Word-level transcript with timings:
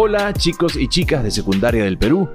Hola 0.00 0.32
chicos 0.32 0.76
y 0.76 0.86
chicas 0.86 1.24
de 1.24 1.32
secundaria 1.32 1.82
del 1.82 1.98
Perú. 1.98 2.28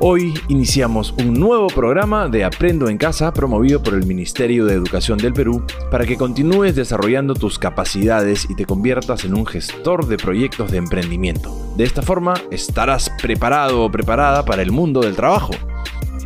Hoy 0.00 0.34
iniciamos 0.48 1.14
un 1.16 1.32
nuevo 1.34 1.68
programa 1.68 2.26
de 2.26 2.42
Aprendo 2.42 2.88
en 2.88 2.98
Casa 2.98 3.32
promovido 3.32 3.80
por 3.80 3.94
el 3.94 4.04
Ministerio 4.04 4.66
de 4.66 4.74
Educación 4.74 5.16
del 5.16 5.32
Perú 5.32 5.64
para 5.92 6.04
que 6.06 6.16
continúes 6.16 6.74
desarrollando 6.74 7.34
tus 7.34 7.56
capacidades 7.56 8.50
y 8.50 8.56
te 8.56 8.64
conviertas 8.64 9.24
en 9.24 9.34
un 9.34 9.46
gestor 9.46 10.08
de 10.08 10.16
proyectos 10.16 10.72
de 10.72 10.78
emprendimiento. 10.78 11.56
De 11.76 11.84
esta 11.84 12.02
forma 12.02 12.34
estarás 12.50 13.12
preparado 13.22 13.84
o 13.84 13.92
preparada 13.92 14.44
para 14.44 14.62
el 14.62 14.72
mundo 14.72 14.98
del 14.98 15.14
trabajo. 15.14 15.52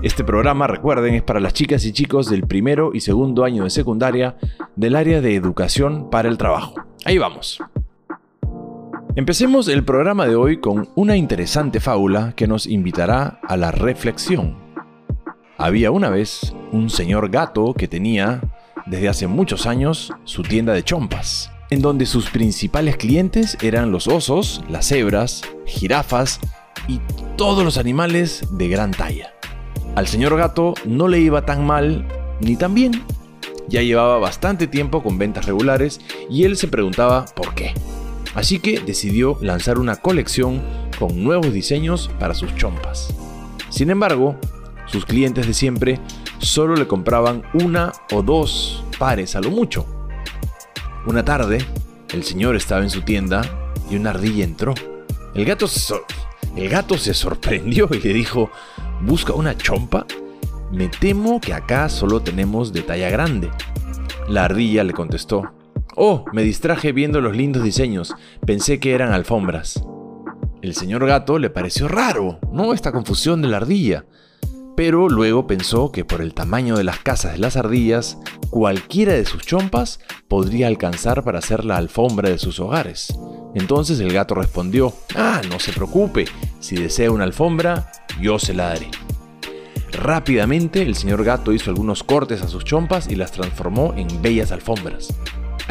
Este 0.00 0.24
programa, 0.24 0.68
recuerden, 0.68 1.16
es 1.16 1.22
para 1.22 1.38
las 1.38 1.52
chicas 1.52 1.84
y 1.84 1.92
chicos 1.92 2.30
del 2.30 2.46
primero 2.46 2.92
y 2.94 3.00
segundo 3.00 3.44
año 3.44 3.64
de 3.64 3.70
secundaria 3.70 4.38
del 4.74 4.96
área 4.96 5.20
de 5.20 5.34
educación 5.34 6.08
para 6.08 6.30
el 6.30 6.38
trabajo. 6.38 6.76
Ahí 7.04 7.18
vamos. 7.18 7.60
Empecemos 9.14 9.68
el 9.68 9.84
programa 9.84 10.26
de 10.26 10.36
hoy 10.36 10.56
con 10.56 10.88
una 10.94 11.18
interesante 11.18 11.80
fábula 11.80 12.32
que 12.34 12.46
nos 12.46 12.66
invitará 12.66 13.40
a 13.46 13.58
la 13.58 13.70
reflexión. 13.70 14.56
Había 15.58 15.90
una 15.90 16.08
vez 16.08 16.54
un 16.72 16.88
señor 16.88 17.28
gato 17.28 17.74
que 17.74 17.88
tenía, 17.88 18.40
desde 18.86 19.10
hace 19.10 19.26
muchos 19.26 19.66
años, 19.66 20.14
su 20.24 20.42
tienda 20.42 20.72
de 20.72 20.82
chompas, 20.82 21.52
en 21.68 21.82
donde 21.82 22.06
sus 22.06 22.30
principales 22.30 22.96
clientes 22.96 23.58
eran 23.60 23.92
los 23.92 24.08
osos, 24.08 24.64
las 24.70 24.88
cebras, 24.88 25.42
jirafas 25.66 26.40
y 26.88 26.98
todos 27.36 27.64
los 27.64 27.76
animales 27.76 28.48
de 28.52 28.68
gran 28.68 28.92
talla. 28.92 29.34
Al 29.94 30.06
señor 30.06 30.38
gato 30.38 30.72
no 30.86 31.06
le 31.06 31.20
iba 31.20 31.44
tan 31.44 31.66
mal 31.66 32.08
ni 32.40 32.56
tan 32.56 32.74
bien. 32.74 33.04
Ya 33.68 33.82
llevaba 33.82 34.18
bastante 34.18 34.66
tiempo 34.68 35.02
con 35.02 35.18
ventas 35.18 35.44
regulares 35.44 36.00
y 36.30 36.44
él 36.44 36.56
se 36.56 36.68
preguntaba 36.68 37.26
por 37.36 37.54
qué. 37.54 37.74
Así 38.34 38.58
que 38.58 38.80
decidió 38.80 39.38
lanzar 39.40 39.78
una 39.78 39.96
colección 39.96 40.62
con 40.98 41.22
nuevos 41.22 41.52
diseños 41.52 42.10
para 42.18 42.34
sus 42.34 42.54
chompas. 42.56 43.12
Sin 43.68 43.90
embargo, 43.90 44.36
sus 44.86 45.04
clientes 45.04 45.46
de 45.46 45.54
siempre 45.54 46.00
solo 46.38 46.74
le 46.76 46.86
compraban 46.86 47.42
una 47.54 47.92
o 48.12 48.22
dos 48.22 48.84
pares 48.98 49.36
a 49.36 49.40
lo 49.40 49.50
mucho. 49.50 49.86
Una 51.06 51.24
tarde, 51.24 51.58
el 52.12 52.24
señor 52.24 52.56
estaba 52.56 52.82
en 52.82 52.90
su 52.90 53.02
tienda 53.02 53.42
y 53.90 53.96
una 53.96 54.10
ardilla 54.10 54.44
entró. 54.44 54.74
El 55.34 55.44
gato, 55.44 55.66
se 56.98 57.14
sorprendió 57.14 57.88
y 57.90 58.00
le 58.00 58.12
dijo, 58.12 58.50
¿busca 59.02 59.32
una 59.32 59.56
chompa? 59.56 60.06
Me 60.70 60.88
temo 60.88 61.40
que 61.40 61.54
acá 61.54 61.88
solo 61.88 62.20
tenemos 62.20 62.72
de 62.72 62.82
talla 62.82 63.10
grande. 63.10 63.50
La 64.28 64.44
ardilla 64.44 64.84
le 64.84 64.92
contestó, 64.92 65.52
Oh, 66.04 66.24
me 66.32 66.42
distraje 66.42 66.90
viendo 66.90 67.20
los 67.20 67.36
lindos 67.36 67.62
diseños. 67.62 68.12
Pensé 68.44 68.80
que 68.80 68.92
eran 68.92 69.12
alfombras. 69.12 69.84
El 70.60 70.74
señor 70.74 71.06
gato 71.06 71.38
le 71.38 71.48
pareció 71.48 71.86
raro, 71.86 72.40
¿no? 72.50 72.74
Esta 72.74 72.90
confusión 72.90 73.40
de 73.40 73.46
la 73.46 73.58
ardilla. 73.58 74.04
Pero 74.76 75.08
luego 75.08 75.46
pensó 75.46 75.92
que 75.92 76.04
por 76.04 76.20
el 76.20 76.34
tamaño 76.34 76.76
de 76.76 76.82
las 76.82 76.98
casas 76.98 77.34
de 77.34 77.38
las 77.38 77.56
ardillas, 77.56 78.18
cualquiera 78.50 79.12
de 79.12 79.24
sus 79.24 79.46
chompas 79.46 80.00
podría 80.26 80.66
alcanzar 80.66 81.22
para 81.22 81.38
hacer 81.38 81.64
la 81.64 81.76
alfombra 81.76 82.30
de 82.30 82.38
sus 82.38 82.58
hogares. 82.58 83.16
Entonces 83.54 84.00
el 84.00 84.12
gato 84.12 84.34
respondió, 84.34 84.92
ah, 85.14 85.40
no 85.48 85.60
se 85.60 85.72
preocupe, 85.72 86.24
si 86.58 86.74
desea 86.74 87.12
una 87.12 87.22
alfombra, 87.22 87.92
yo 88.20 88.40
se 88.40 88.54
la 88.54 88.70
daré. 88.70 88.90
Rápidamente 89.92 90.82
el 90.82 90.96
señor 90.96 91.22
gato 91.22 91.52
hizo 91.52 91.70
algunos 91.70 92.02
cortes 92.02 92.42
a 92.42 92.48
sus 92.48 92.64
chompas 92.64 93.08
y 93.08 93.14
las 93.14 93.30
transformó 93.30 93.94
en 93.96 94.20
bellas 94.20 94.50
alfombras. 94.50 95.14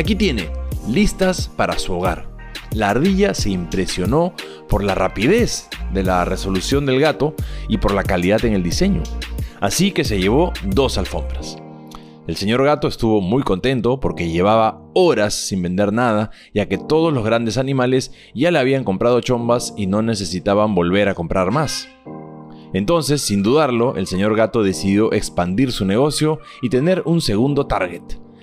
Aquí 0.02 0.16
tiene, 0.16 0.50
listas 0.90 1.48
para 1.48 1.78
su 1.78 1.94
hogar. 1.94 2.26
La 2.74 2.90
ardilla 2.90 3.36
se 3.36 3.52
impresionó 3.52 4.34
por 4.68 4.84
la 4.84 4.96
rapidez 4.96 5.70
de 5.94 6.02
la 6.02 6.26
resolución 6.26 6.88
del 6.88 7.00
gato 7.00 7.36
y 7.70 7.78
por 7.78 7.94
la 7.94 8.02
calidad 8.02 8.44
en 8.44 8.54
el 8.54 8.64
diseño. 8.64 9.04
Así 9.60 9.92
que 9.92 10.04
se 10.04 10.20
llevó 10.20 10.54
dos 10.64 10.98
alfombras. 10.98 11.62
El 12.26 12.36
señor 12.36 12.64
gato 12.64 12.88
estuvo 12.88 13.22
muy 13.22 13.44
contento 13.44 14.00
porque 14.00 14.32
llevaba 14.32 14.82
horas 14.96 15.36
sin 15.36 15.62
vender 15.62 15.94
nada, 15.94 16.32
ya 16.52 16.68
que 16.68 16.80
todos 16.80 17.14
los 17.14 17.24
grandes 17.24 17.60
animales 17.60 18.12
ya 18.34 18.50
le 18.50 18.58
habían 18.58 18.84
comprado 18.84 19.22
chombas 19.22 19.72
y 19.78 19.86
no 19.86 20.02
necesitaban 20.02 20.74
volver 20.74 21.10
a 21.10 21.14
comprar 21.14 21.52
más. 21.52 21.88
Entonces, 22.74 23.22
sin 23.22 23.44
dudarlo, 23.44 23.96
el 23.98 24.08
señor 24.08 24.36
gato 24.36 24.64
decidió 24.64 25.14
expandir 25.14 25.72
su 25.72 25.86
negocio 25.86 26.40
y 26.64 26.70
tener 26.70 27.04
un 27.06 27.22
segundo 27.22 27.68
target, 27.68 28.02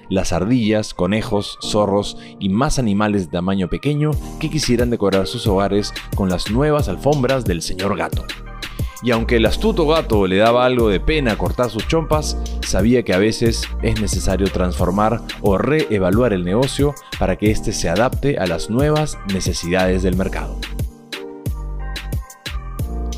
las 0.09 0.33
ardillas, 0.33 0.95
conejos, 0.95 1.59
zorros 1.63 2.17
y 2.39 2.49
más 2.49 2.79
animales 2.79 3.27
de 3.27 3.33
tamaño 3.33 3.69
pequeño 3.69 4.11
que 4.41 4.51
quisieran 4.51 4.91
decorar 4.91 5.27
sus 5.27 5.47
hogares 5.47 5.93
con 6.15 6.29
las 6.29 6.51
nuevas 6.51 6.89
alfombras 6.89 7.45
del 7.45 7.63
señor 7.63 7.97
gato. 7.97 8.25
Y 9.03 9.13
aunque 9.13 9.37
el 9.37 9.47
astuto 9.47 9.87
gato 9.87 10.27
le 10.27 10.39
daba 10.39 10.65
algo 10.65 10.89
de 10.89 10.99
pena 10.99 11.39
cortar 11.39 11.71
sus 11.71 11.87
chompas, 11.87 12.37
sabía 12.67 13.05
que 13.05 13.15
a 13.15 13.19
veces 13.19 13.63
es 13.83 14.01
necesario 14.01 14.49
transformar 14.49 15.23
o 15.41 15.57
reevaluar 15.57 16.33
el 16.33 16.45
negocio 16.45 16.95
para 17.19 17.37
que 17.37 17.51
éste 17.51 17.73
se 17.73 17.89
adapte 17.89 18.39
a 18.39 18.47
las 18.47 18.71
nuevas 18.71 19.17
necesidades 19.33 20.03
del 20.03 20.17
mercado 20.17 20.59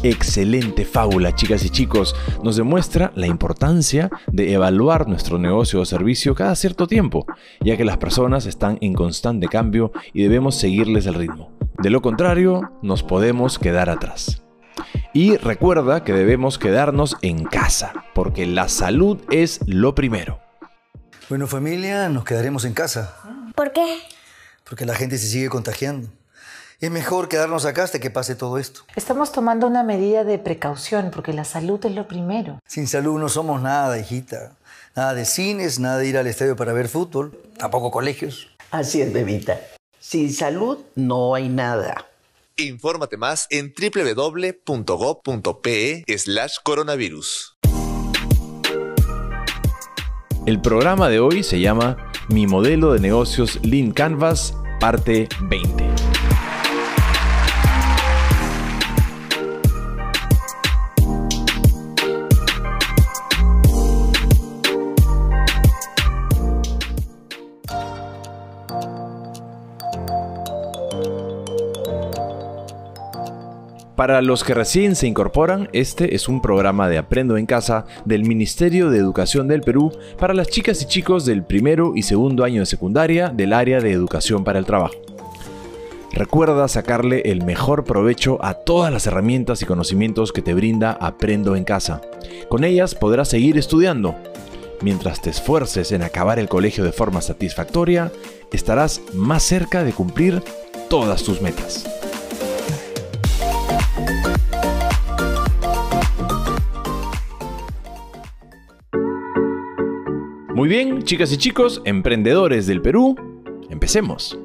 excelente 0.02 0.84
fábula, 0.84 1.34
chicas 1.34 1.64
y 1.64 1.70
chicos. 1.70 2.14
Nos 2.42 2.56
demuestra 2.56 3.12
la 3.14 3.26
importancia 3.26 4.10
de 4.30 4.52
evaluar 4.52 5.08
nuestro 5.08 5.38
negocio 5.38 5.80
o 5.80 5.84
servicio 5.84 6.34
cada 6.34 6.54
cierto 6.56 6.86
tiempo, 6.86 7.26
ya 7.60 7.76
que 7.76 7.84
las 7.84 7.98
personas 7.98 8.46
están 8.46 8.78
en 8.80 8.94
constante 8.94 9.48
cambio 9.48 9.92
y 10.12 10.22
debemos 10.22 10.56
seguirles 10.56 11.06
el 11.06 11.14
ritmo. 11.14 11.52
De 11.78 11.90
lo 11.90 12.02
contrario, 12.02 12.72
nos 12.82 13.02
podemos 13.02 13.58
quedar 13.58 13.90
atrás. 13.90 14.42
Y 15.12 15.36
recuerda 15.36 16.04
que 16.04 16.12
debemos 16.12 16.58
quedarnos 16.58 17.16
en 17.22 17.44
casa, 17.44 18.04
porque 18.14 18.46
la 18.46 18.68
salud 18.68 19.18
es 19.30 19.60
lo 19.66 19.94
primero. 19.94 20.40
Bueno 21.28 21.46
familia, 21.46 22.08
nos 22.08 22.24
quedaremos 22.24 22.64
en 22.64 22.74
casa. 22.74 23.16
¿Por 23.54 23.72
qué? 23.72 23.98
Porque 24.68 24.84
la 24.84 24.94
gente 24.94 25.18
se 25.18 25.26
sigue 25.26 25.48
contagiando. 25.48 26.08
Es 26.80 26.90
mejor 26.90 27.28
quedarnos 27.28 27.66
acá 27.66 27.82
hasta 27.82 27.98
que 27.98 28.10
pase 28.10 28.34
todo 28.34 28.56
esto. 28.56 28.80
Estamos 28.96 29.32
tomando 29.32 29.66
una 29.66 29.82
medida 29.82 30.24
de 30.24 30.38
precaución 30.38 31.10
porque 31.14 31.34
la 31.34 31.44
salud 31.44 31.78
es 31.84 31.94
lo 31.94 32.08
primero. 32.08 32.58
Sin 32.66 32.88
salud 32.88 33.20
no 33.20 33.28
somos 33.28 33.60
nada, 33.60 33.98
hijita. 33.98 34.56
Nada 34.96 35.12
de 35.12 35.26
cines, 35.26 35.78
nada 35.78 35.98
de 35.98 36.06
ir 36.06 36.16
al 36.16 36.26
estadio 36.26 36.56
para 36.56 36.72
ver 36.72 36.88
fútbol, 36.88 37.38
tampoco 37.58 37.90
colegios. 37.90 38.48
Así 38.70 39.02
es, 39.02 39.12
bebita. 39.12 39.60
Sin 39.98 40.32
salud 40.32 40.78
no 40.94 41.34
hay 41.34 41.50
nada. 41.50 42.06
Infórmate 42.56 43.18
más 43.18 43.46
en 43.50 43.74
www.gov.pe 43.74 44.54
slash 46.16 46.56
coronavirus. 46.62 47.58
El 50.46 50.62
programa 50.62 51.10
de 51.10 51.20
hoy 51.20 51.42
se 51.42 51.60
llama 51.60 51.98
Mi 52.30 52.46
modelo 52.46 52.94
de 52.94 53.00
negocios 53.00 53.58
Lean 53.62 53.92
Canvas, 53.92 54.54
parte 54.80 55.28
20. 55.42 55.84
Para 74.00 74.22
los 74.22 74.44
que 74.44 74.54
recién 74.54 74.96
se 74.96 75.06
incorporan, 75.06 75.68
este 75.74 76.14
es 76.14 76.26
un 76.26 76.40
programa 76.40 76.88
de 76.88 76.96
Aprendo 76.96 77.36
en 77.36 77.44
Casa 77.44 77.84
del 78.06 78.24
Ministerio 78.24 78.88
de 78.88 78.96
Educación 78.96 79.46
del 79.46 79.60
Perú 79.60 79.92
para 80.18 80.32
las 80.32 80.48
chicas 80.48 80.80
y 80.80 80.86
chicos 80.86 81.26
del 81.26 81.44
primero 81.44 81.92
y 81.94 82.00
segundo 82.00 82.44
año 82.44 82.60
de 82.60 82.66
secundaria 82.66 83.28
del 83.28 83.52
área 83.52 83.78
de 83.78 83.92
educación 83.92 84.42
para 84.42 84.58
el 84.58 84.64
trabajo. 84.64 84.94
Recuerda 86.14 86.66
sacarle 86.68 87.20
el 87.26 87.44
mejor 87.44 87.84
provecho 87.84 88.42
a 88.42 88.54
todas 88.54 88.90
las 88.90 89.06
herramientas 89.06 89.60
y 89.60 89.66
conocimientos 89.66 90.32
que 90.32 90.40
te 90.40 90.54
brinda 90.54 90.92
Aprendo 90.92 91.54
en 91.54 91.64
Casa. 91.64 92.00
Con 92.48 92.64
ellas 92.64 92.94
podrás 92.94 93.28
seguir 93.28 93.58
estudiando. 93.58 94.14
Mientras 94.80 95.20
te 95.20 95.28
esfuerces 95.28 95.92
en 95.92 96.00
acabar 96.00 96.38
el 96.38 96.48
colegio 96.48 96.84
de 96.84 96.92
forma 96.92 97.20
satisfactoria, 97.20 98.10
estarás 98.50 99.02
más 99.12 99.42
cerca 99.42 99.84
de 99.84 99.92
cumplir 99.92 100.42
todas 100.88 101.22
tus 101.22 101.42
metas. 101.42 101.99
Muy 110.60 110.68
bien, 110.68 111.04
chicas 111.04 111.32
y 111.32 111.38
chicos, 111.38 111.80
emprendedores 111.86 112.66
del 112.66 112.82
Perú, 112.82 113.16
empecemos. 113.70 114.38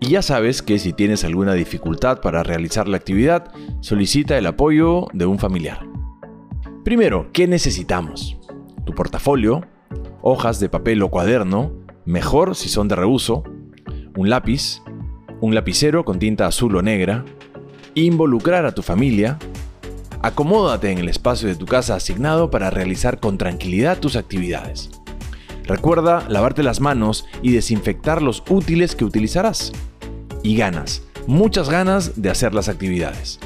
Y 0.00 0.08
ya 0.08 0.22
sabes 0.22 0.62
que 0.62 0.78
si 0.78 0.94
tienes 0.94 1.22
alguna 1.22 1.52
dificultad 1.52 2.22
para 2.22 2.42
realizar 2.42 2.88
la 2.88 2.96
actividad, 2.96 3.52
solicita 3.80 4.38
el 4.38 4.46
apoyo 4.46 5.08
de 5.12 5.26
un 5.26 5.38
familiar. 5.38 5.86
Primero, 6.82 7.28
¿qué 7.34 7.46
necesitamos? 7.46 8.38
Tu 8.86 8.94
portafolio, 8.94 9.66
hojas 10.22 10.60
de 10.60 10.70
papel 10.70 11.02
o 11.02 11.10
cuaderno, 11.10 11.72
mejor 12.06 12.56
si 12.56 12.70
son 12.70 12.88
de 12.88 12.96
reuso, 12.96 13.44
un 14.16 14.30
lápiz, 14.30 14.80
un 15.42 15.54
lapicero 15.54 16.06
con 16.06 16.18
tinta 16.18 16.46
azul 16.46 16.74
o 16.74 16.80
negra, 16.80 17.26
involucrar 17.94 18.64
a 18.64 18.74
tu 18.74 18.80
familia, 18.80 19.38
acomódate 20.22 20.90
en 20.90 20.96
el 20.96 21.10
espacio 21.10 21.48
de 21.48 21.56
tu 21.56 21.66
casa 21.66 21.96
asignado 21.96 22.50
para 22.50 22.70
realizar 22.70 23.20
con 23.20 23.36
tranquilidad 23.36 23.98
tus 23.98 24.16
actividades. 24.16 24.99
Recuerda 25.70 26.28
lavarte 26.28 26.64
las 26.64 26.80
manos 26.80 27.26
y 27.42 27.52
desinfectar 27.52 28.22
los 28.22 28.42
útiles 28.50 28.96
que 28.96 29.04
utilizarás. 29.04 29.70
Y 30.42 30.56
ganas, 30.56 31.04
muchas 31.28 31.70
ganas 31.70 32.20
de 32.20 32.28
hacer 32.28 32.54
las 32.54 32.68
actividades. 32.68 33.38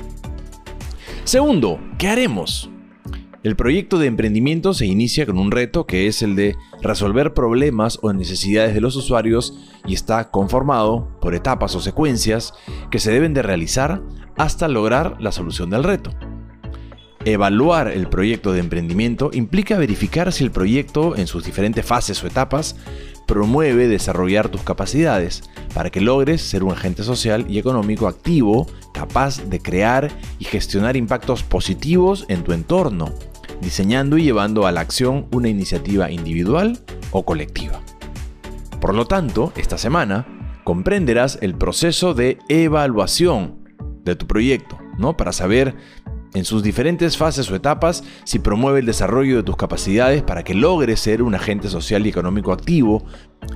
Segundo, 1.25 1.79
¿qué 1.99 2.09
haremos? 2.09 2.71
El 3.43 3.57
proyecto 3.57 3.99
de 3.99 4.07
emprendimiento 4.07 4.73
se 4.73 4.87
inicia 4.87 5.27
con 5.27 5.39
un 5.39 5.51
reto 5.51 5.87
que 5.87 6.07
es 6.07 6.23
el 6.23 6.35
de 6.35 6.57
resolver 6.81 7.35
problemas 7.35 7.99
o 8.01 8.11
necesidades 8.15 8.73
de 8.73 8.81
los 8.81 8.97
usuarios 8.97 9.59
y 9.87 9.93
está 9.93 10.31
conformado 10.31 11.19
por 11.21 11.35
etapas 11.35 11.75
o 11.75 11.81
secuencias 11.83 12.55
que 12.91 13.01
se 13.01 13.13
deben 13.13 13.35
de 13.35 13.43
realizar 13.43 14.01
hasta 14.39 14.67
lograr 14.67 15.19
la 15.21 15.31
solución 15.31 15.69
del 15.69 15.85
reto. 15.85 16.11
Evaluar 17.27 17.89
el 17.89 18.07
proyecto 18.07 18.53
de 18.53 18.61
emprendimiento 18.61 19.31
implica 19.33 19.79
verificar 19.79 20.31
si 20.31 20.45
el 20.45 20.51
proyecto 20.51 21.17
en 21.17 21.27
sus 21.27 21.43
diferentes 21.43 21.85
fases 21.85 22.23
o 22.23 22.27
etapas 22.27 22.77
promueve 23.27 23.89
desarrollar 23.89 24.51
tus 24.51 24.61
capacidades 24.61 25.43
para 25.73 25.89
que 25.89 26.03
logres 26.03 26.43
ser 26.43 26.63
un 26.63 26.73
agente 26.73 27.03
social 27.03 27.47
y 27.49 27.59
económico 27.59 28.09
activo 28.09 28.67
capaz 28.93 29.43
de 29.43 29.59
crear 29.59 30.11
y 30.39 30.45
gestionar 30.45 30.99
impactos 30.99 31.43
positivos 31.43 32.27
en 32.29 32.45
tu 32.45 32.53
entorno, 32.53 33.15
diseñando 33.63 34.19
y 34.19 34.25
llevando 34.25 34.67
a 34.67 34.73
la 34.73 34.83
acción 34.83 35.27
una 35.33 35.49
iniciativa 35.49 36.11
individual 36.11 36.79
o 37.11 37.25
colectiva. 37.25 37.81
Por 38.83 38.95
lo 38.95 39.07
tanto, 39.07 39.51
esta 39.57 39.79
semana 39.79 40.27
comprenderás 40.63 41.39
el 41.41 41.55
proceso 41.55 42.13
de 42.13 42.37
evaluación 42.51 43.65
de 44.05 44.15
tu 44.15 44.27
proyecto, 44.27 44.79
¿no? 44.99 45.17
Para 45.17 45.33
saber 45.33 45.75
en 46.35 46.45
sus 46.45 46.63
diferentes 46.63 47.17
fases 47.17 47.51
o 47.51 47.57
etapas 47.57 48.05
si 48.25 48.39
promueve 48.39 48.81
el 48.81 48.87
desarrollo 48.87 49.37
de 49.37 49.43
tus 49.43 49.57
capacidades 49.57 50.23
para 50.23 50.43
que 50.43 50.55
logres 50.55 51.01
ser 51.01 51.23
un 51.23 51.35
agente 51.35 51.69
social 51.69 52.05
y 52.07 52.11
económico 52.11 52.53
activo, 52.53 53.05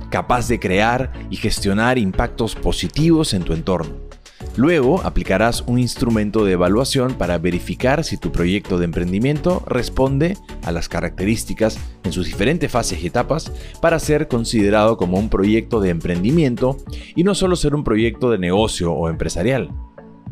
capaz 0.09 0.47
de 0.47 0.59
crear 0.59 1.11
y 1.29 1.35
gestionar 1.35 1.97
impactos 1.97 2.55
positivos 2.55 3.33
en 3.33 3.43
tu 3.43 3.53
entorno. 3.53 4.09
Luego 4.55 5.01
aplicarás 5.03 5.61
un 5.67 5.79
instrumento 5.79 6.45
de 6.45 6.53
evaluación 6.53 7.13
para 7.13 7.37
verificar 7.37 8.03
si 8.03 8.17
tu 8.17 8.31
proyecto 8.31 8.77
de 8.77 8.85
emprendimiento 8.85 9.63
responde 9.67 10.37
a 10.63 10.71
las 10.71 10.89
características 10.89 11.77
en 12.03 12.11
sus 12.11 12.27
diferentes 12.27 12.71
fases 12.71 13.03
y 13.03 13.07
etapas 13.07 13.51
para 13.81 13.99
ser 13.99 14.27
considerado 14.27 14.97
como 14.97 15.17
un 15.17 15.29
proyecto 15.29 15.81
de 15.81 15.89
emprendimiento 15.89 16.77
y 17.15 17.23
no 17.23 17.35
solo 17.35 17.55
ser 17.55 17.75
un 17.75 17.83
proyecto 17.83 18.31
de 18.31 18.37
negocio 18.37 18.93
o 18.93 19.09
empresarial. 19.09 19.69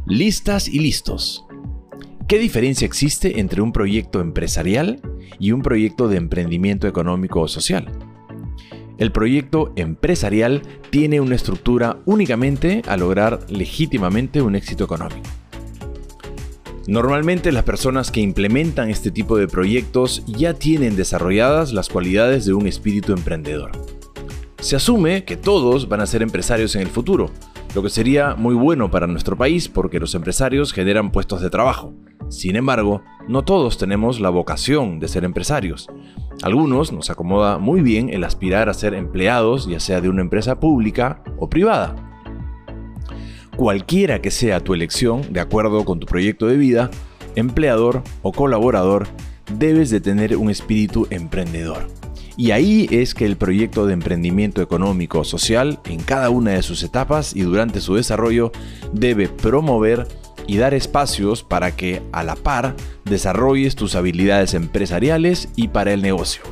Listas 0.05 0.67
y 0.67 0.79
listos. 0.79 1.46
¿Qué 2.27 2.39
diferencia 2.39 2.85
existe 2.85 3.39
entre 3.39 3.61
un 3.61 3.71
proyecto 3.71 4.19
empresarial 4.19 4.99
y 5.39 5.53
un 5.53 5.61
proyecto 5.61 6.09
de 6.09 6.17
emprendimiento 6.17 6.85
económico 6.85 7.39
o 7.39 7.47
social? 7.47 7.89
El 8.97 9.13
proyecto 9.13 9.71
empresarial 9.77 10.61
tiene 10.89 11.21
una 11.21 11.35
estructura 11.35 11.99
únicamente 12.03 12.81
a 12.85 12.97
lograr 12.97 13.49
legítimamente 13.49 14.41
un 14.41 14.57
éxito 14.57 14.83
económico. 14.83 15.21
Normalmente 16.85 17.53
las 17.53 17.63
personas 17.63 18.11
que 18.11 18.19
implementan 18.19 18.89
este 18.89 19.09
tipo 19.09 19.37
de 19.37 19.47
proyectos 19.47 20.25
ya 20.25 20.53
tienen 20.53 20.97
desarrolladas 20.97 21.71
las 21.71 21.87
cualidades 21.87 22.43
de 22.45 22.53
un 22.53 22.67
espíritu 22.67 23.13
emprendedor. 23.13 23.71
Se 24.59 24.75
asume 24.75 25.23
que 25.23 25.37
todos 25.37 25.87
van 25.87 26.01
a 26.01 26.05
ser 26.05 26.21
empresarios 26.21 26.75
en 26.75 26.81
el 26.81 26.89
futuro, 26.89 27.31
lo 27.73 27.83
que 27.83 27.89
sería 27.89 28.35
muy 28.35 28.55
bueno 28.55 28.91
para 28.91 29.07
nuestro 29.07 29.37
país 29.37 29.69
porque 29.69 29.99
los 29.99 30.13
empresarios 30.13 30.73
generan 30.73 31.11
puestos 31.11 31.41
de 31.41 31.49
trabajo, 31.49 31.93
sin 32.29 32.55
embargo, 32.55 33.01
no 33.27 33.43
todos 33.43 33.77
tenemos 33.77 34.19
la 34.19 34.29
vocación 34.29 34.99
de 34.99 35.07
ser 35.07 35.23
empresarios. 35.23 35.87
Algunos 36.43 36.91
nos 36.91 37.09
acomoda 37.09 37.57
muy 37.57 37.81
bien 37.81 38.09
el 38.09 38.23
aspirar 38.23 38.69
a 38.69 38.73
ser 38.73 38.93
empleados, 38.93 39.67
ya 39.67 39.79
sea 39.79 40.01
de 40.01 40.09
una 40.09 40.21
empresa 40.21 40.59
pública 40.59 41.23
o 41.37 41.49
privada. 41.49 41.95
Cualquiera 43.55 44.21
que 44.21 44.29
sea 44.29 44.59
tu 44.59 44.73
elección, 44.73 45.33
de 45.33 45.39
acuerdo 45.39 45.83
con 45.83 45.99
tu 45.99 46.05
proyecto 46.05 46.45
de 46.45 46.57
vida, 46.57 46.91
empleador 47.35 48.03
o 48.21 48.31
colaborador, 48.31 49.07
debes 49.57 49.89
de 49.89 49.99
tener 49.99 50.37
un 50.37 50.49
espíritu 50.51 51.07
emprendedor. 51.09 51.87
Y 52.37 52.51
ahí 52.51 52.87
es 52.91 53.15
que 53.15 53.25
el 53.25 53.35
proyecto 53.35 53.87
de 53.87 53.93
emprendimiento 53.93 54.61
económico 54.61 55.19
o 55.19 55.23
social, 55.23 55.79
en 55.85 56.01
cada 56.01 56.29
una 56.29 56.51
de 56.51 56.61
sus 56.61 56.83
etapas 56.83 57.35
y 57.35 57.41
durante 57.41 57.81
su 57.81 57.95
desarrollo, 57.95 58.51
debe 58.93 59.27
promover 59.27 60.07
y 60.47 60.57
dar 60.57 60.73
espacios 60.73 61.43
para 61.43 61.75
que 61.75 62.01
a 62.11 62.23
la 62.23 62.35
par 62.35 62.75
desarrolles 63.05 63.75
tus 63.75 63.95
habilidades 63.95 64.53
empresariales 64.53 65.49
y 65.55 65.67
para 65.67 65.93
el 65.93 66.01
negocio. 66.01 66.43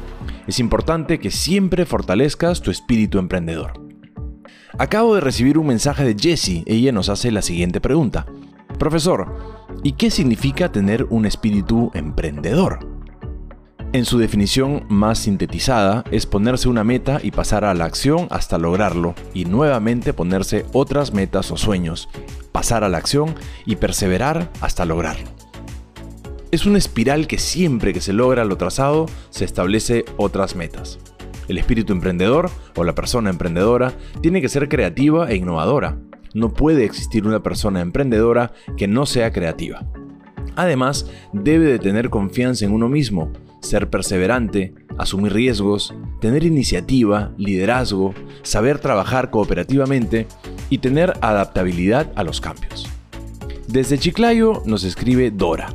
Es 0.47 0.59
importante 0.59 1.19
que 1.19 1.31
siempre 1.31 1.85
fortalezcas 1.85 2.61
tu 2.61 2.69
espíritu 2.69 3.17
emprendedor. 3.17 3.81
Acabo 4.77 5.15
de 5.15 5.21
recibir 5.21 5.57
un 5.57 5.67
mensaje 5.67 6.03
de 6.03 6.15
Jessie. 6.19 6.63
Ella 6.67 6.91
nos 6.91 7.09
hace 7.09 7.31
la 7.31 7.41
siguiente 7.41 7.79
pregunta. 7.79 8.25
Profesor, 8.77 9.65
¿y 9.83 9.93
qué 9.93 10.11
significa 10.11 10.71
tener 10.71 11.05
un 11.09 11.25
espíritu 11.25 11.91
emprendedor? 11.93 12.94
En 13.95 14.03
su 14.03 14.17
definición 14.17 14.83
más 14.89 15.19
sintetizada 15.19 16.03
es 16.11 16.25
ponerse 16.25 16.67
una 16.67 16.83
meta 16.83 17.21
y 17.23 17.31
pasar 17.31 17.63
a 17.63 17.73
la 17.73 17.85
acción 17.85 18.27
hasta 18.29 18.57
lograrlo 18.57 19.15
y 19.33 19.45
nuevamente 19.45 20.11
ponerse 20.11 20.65
otras 20.73 21.13
metas 21.13 21.49
o 21.49 21.55
sueños, 21.55 22.09
pasar 22.51 22.83
a 22.83 22.89
la 22.89 22.97
acción 22.97 23.35
y 23.65 23.77
perseverar 23.77 24.51
hasta 24.59 24.83
lograrlo. 24.83 25.29
Es 26.51 26.65
una 26.65 26.77
espiral 26.77 27.25
que 27.25 27.37
siempre 27.37 27.93
que 27.93 28.01
se 28.01 28.11
logra 28.11 28.43
lo 28.43 28.57
trazado 28.57 29.05
se 29.29 29.45
establece 29.45 30.03
otras 30.17 30.57
metas. 30.57 30.99
El 31.47 31.57
espíritu 31.57 31.93
emprendedor 31.93 32.49
o 32.75 32.83
la 32.83 32.95
persona 32.95 33.29
emprendedora 33.29 33.93
tiene 34.21 34.41
que 34.41 34.49
ser 34.49 34.67
creativa 34.67 35.31
e 35.31 35.37
innovadora. 35.37 35.97
No 36.33 36.51
puede 36.51 36.83
existir 36.83 37.25
una 37.25 37.41
persona 37.41 37.79
emprendedora 37.79 38.51
que 38.75 38.89
no 38.89 39.05
sea 39.05 39.31
creativa. 39.31 39.87
Además, 40.57 41.09
debe 41.31 41.65
de 41.65 41.79
tener 41.79 42.09
confianza 42.09 42.65
en 42.65 42.73
uno 42.73 42.89
mismo, 42.89 43.31
ser 43.65 43.89
perseverante, 43.89 44.73
asumir 44.97 45.33
riesgos, 45.33 45.93
tener 46.21 46.43
iniciativa, 46.43 47.33
liderazgo, 47.37 48.13
saber 48.43 48.79
trabajar 48.79 49.31
cooperativamente 49.31 50.27
y 50.69 50.77
tener 50.77 51.13
adaptabilidad 51.21 52.11
a 52.15 52.23
los 52.23 52.39
cambios. 52.39 52.87
Desde 53.67 53.97
Chiclayo 53.97 54.61
nos 54.65 54.83
escribe 54.83 55.31
Dora. 55.31 55.69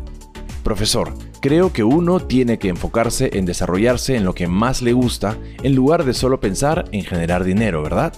Profesor, 0.62 1.12
creo 1.40 1.72
que 1.72 1.84
uno 1.84 2.20
tiene 2.20 2.58
que 2.58 2.68
enfocarse 2.68 3.30
en 3.34 3.44
desarrollarse 3.44 4.16
en 4.16 4.24
lo 4.24 4.34
que 4.34 4.46
más 4.46 4.82
le 4.82 4.92
gusta 4.92 5.36
en 5.62 5.74
lugar 5.74 6.04
de 6.04 6.14
solo 6.14 6.40
pensar 6.40 6.84
en 6.92 7.02
generar 7.02 7.44
dinero, 7.44 7.82
¿verdad? 7.82 8.12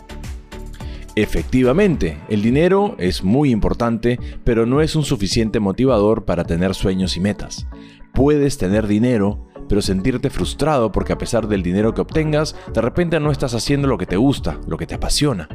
Efectivamente, 1.14 2.19
el 2.31 2.41
dinero 2.41 2.97
es 2.99 3.23
muy 3.23 3.50
importante, 3.50 4.19
pero 4.45 4.64
no 4.64 4.81
es 4.81 4.97
un 4.97 5.05
suficiente 5.05 5.61
motivador 5.61 6.25
para 6.25 6.45
tener 6.45 6.75
sueños 6.75 7.17
y 7.17 7.21
metas. 7.21 7.67
Puedes 8.14 8.57
tener 8.57 8.87
dinero, 8.87 9.47
pero 9.73 9.81
sentirte 9.81 10.29
frustrado 10.29 10.93
porque 10.93 11.14
a 11.14 11.17
pesar 11.17 11.49
del 11.49 11.62
dinero 11.62 11.95
que 11.95 12.02
obtengas, 12.02 12.55
de 12.75 12.83
repente 12.83 13.19
no 13.21 13.31
estás 13.31 13.55
haciendo 13.55 13.88
lo 13.88 13.97
que 13.97 14.05
te 14.05 14.19
gusta, 14.19 14.61
lo 14.67 14.76
que 14.76 14.87
te 14.87 14.97
apasiona. 14.97 15.49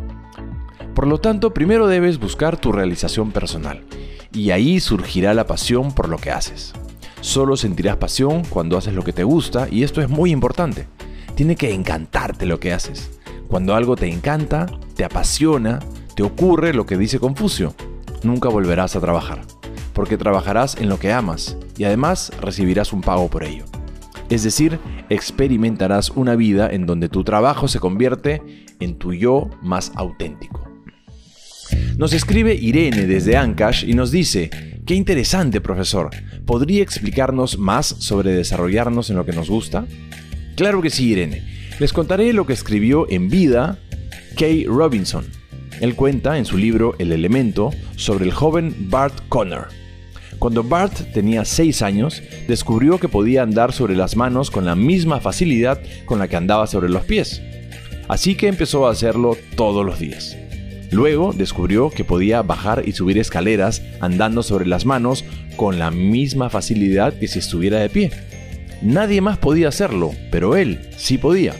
Por 0.95 1.05
lo 1.05 1.19
tanto, 1.19 1.53
primero 1.53 1.85
debes 1.85 2.17
buscar 2.17 2.59
tu 2.59 2.71
realización 2.71 3.31
personal, 3.31 3.83
y 4.33 4.49
ahí 4.49 4.79
surgirá 4.79 5.35
la 5.35 5.45
pasión 5.45 5.91
por 5.91 6.09
lo 6.09 6.17
que 6.17 6.31
haces. 6.31 6.73
Solo 7.21 7.57
sentirás 7.57 7.97
pasión 7.97 8.41
cuando 8.49 8.75
haces 8.75 8.95
lo 8.95 9.03
que 9.03 9.13
te 9.13 9.23
gusta, 9.23 9.67
y 9.69 9.83
esto 9.83 10.01
es 10.01 10.09
muy 10.09 10.31
importante. 10.31 10.87
Tiene 11.35 11.55
que 11.55 11.75
encantarte 11.75 12.47
lo 12.47 12.59
que 12.59 12.73
haces. 12.73 13.11
Cuando 13.47 13.75
algo 13.75 13.95
te 13.95 14.11
encanta, 14.11 14.65
te 14.95 15.05
apasiona, 15.05 15.77
te 16.15 16.23
ocurre 16.23 16.73
lo 16.73 16.87
que 16.87 16.97
dice 16.97 17.19
Confucio. 17.19 17.75
Nunca 18.23 18.49
volverás 18.49 18.95
a 18.95 18.99
trabajar, 18.99 19.43
porque 19.93 20.17
trabajarás 20.17 20.75
en 20.77 20.89
lo 20.89 20.97
que 20.97 21.13
amas 21.13 21.55
y 21.77 21.83
además 21.83 22.31
recibirás 22.41 22.93
un 22.93 23.01
pago 23.01 23.27
por 23.27 23.43
ello. 23.43 23.65
Es 24.29 24.43
decir, 24.43 24.79
experimentarás 25.09 26.09
una 26.09 26.35
vida 26.35 26.69
en 26.69 26.85
donde 26.85 27.07
tu 27.07 27.23
trabajo 27.23 27.67
se 27.67 27.79
convierte 27.79 28.41
en 28.79 28.97
tu 28.97 29.13
yo 29.13 29.49
más 29.61 29.91
auténtico. 29.95 30.63
Nos 31.97 32.13
escribe 32.13 32.53
Irene 32.53 33.07
desde 33.07 33.37
Ancash 33.37 33.85
y 33.87 33.93
nos 33.93 34.11
dice, 34.11 34.49
qué 34.85 34.95
interesante 34.95 35.61
profesor, 35.61 36.09
¿podría 36.45 36.83
explicarnos 36.83 37.57
más 37.57 37.87
sobre 37.87 38.31
desarrollarnos 38.31 39.09
en 39.09 39.15
lo 39.15 39.25
que 39.25 39.33
nos 39.33 39.49
gusta? 39.49 39.85
Claro 40.55 40.81
que 40.81 40.89
sí, 40.89 41.09
Irene. 41.09 41.43
Les 41.79 41.93
contaré 41.93 42.33
lo 42.33 42.45
que 42.45 42.53
escribió 42.53 43.09
en 43.09 43.29
vida 43.29 43.79
Kay 44.37 44.65
Robinson. 44.65 45.25
Él 45.79 45.95
cuenta 45.95 46.37
en 46.37 46.45
su 46.45 46.57
libro 46.57 46.95
El 46.99 47.11
elemento 47.11 47.71
sobre 47.95 48.25
el 48.25 48.33
joven 48.33 48.89
Bart 48.89 49.13
Connor 49.29 49.67
cuando 50.39 50.63
Bart 50.63 51.11
tenía 51.13 51.45
6 51.45 51.81
años, 51.81 52.21
descubrió 52.47 52.99
que 52.99 53.07
podía 53.07 53.41
andar 53.41 53.73
sobre 53.73 53.95
las 53.95 54.15
manos 54.15 54.51
con 54.51 54.65
la 54.65 54.75
misma 54.75 55.19
facilidad 55.19 55.79
con 56.05 56.19
la 56.19 56.27
que 56.27 56.35
andaba 56.35 56.67
sobre 56.67 56.89
los 56.89 57.03
pies. 57.03 57.41
Así 58.07 58.35
que 58.35 58.47
empezó 58.47 58.87
a 58.87 58.91
hacerlo 58.91 59.35
todos 59.55 59.85
los 59.85 59.99
días. 59.99 60.37
Luego 60.91 61.33
descubrió 61.33 61.89
que 61.89 62.05
podía 62.05 62.41
bajar 62.41 62.83
y 62.85 62.93
subir 62.93 63.17
escaleras 63.17 63.81
andando 63.99 64.43
sobre 64.43 64.65
las 64.65 64.85
manos 64.85 65.25
con 65.57 65.79
la 65.79 65.91
misma 65.91 66.49
facilidad 66.49 67.13
que 67.13 67.27
si 67.27 67.39
estuviera 67.39 67.79
de 67.79 67.89
pie. 67.89 68.11
Nadie 68.81 69.21
más 69.21 69.37
podía 69.37 69.67
hacerlo, 69.67 70.11
pero 70.31 70.55
él 70.55 70.89
sí 70.95 71.17
podía. 71.17 71.53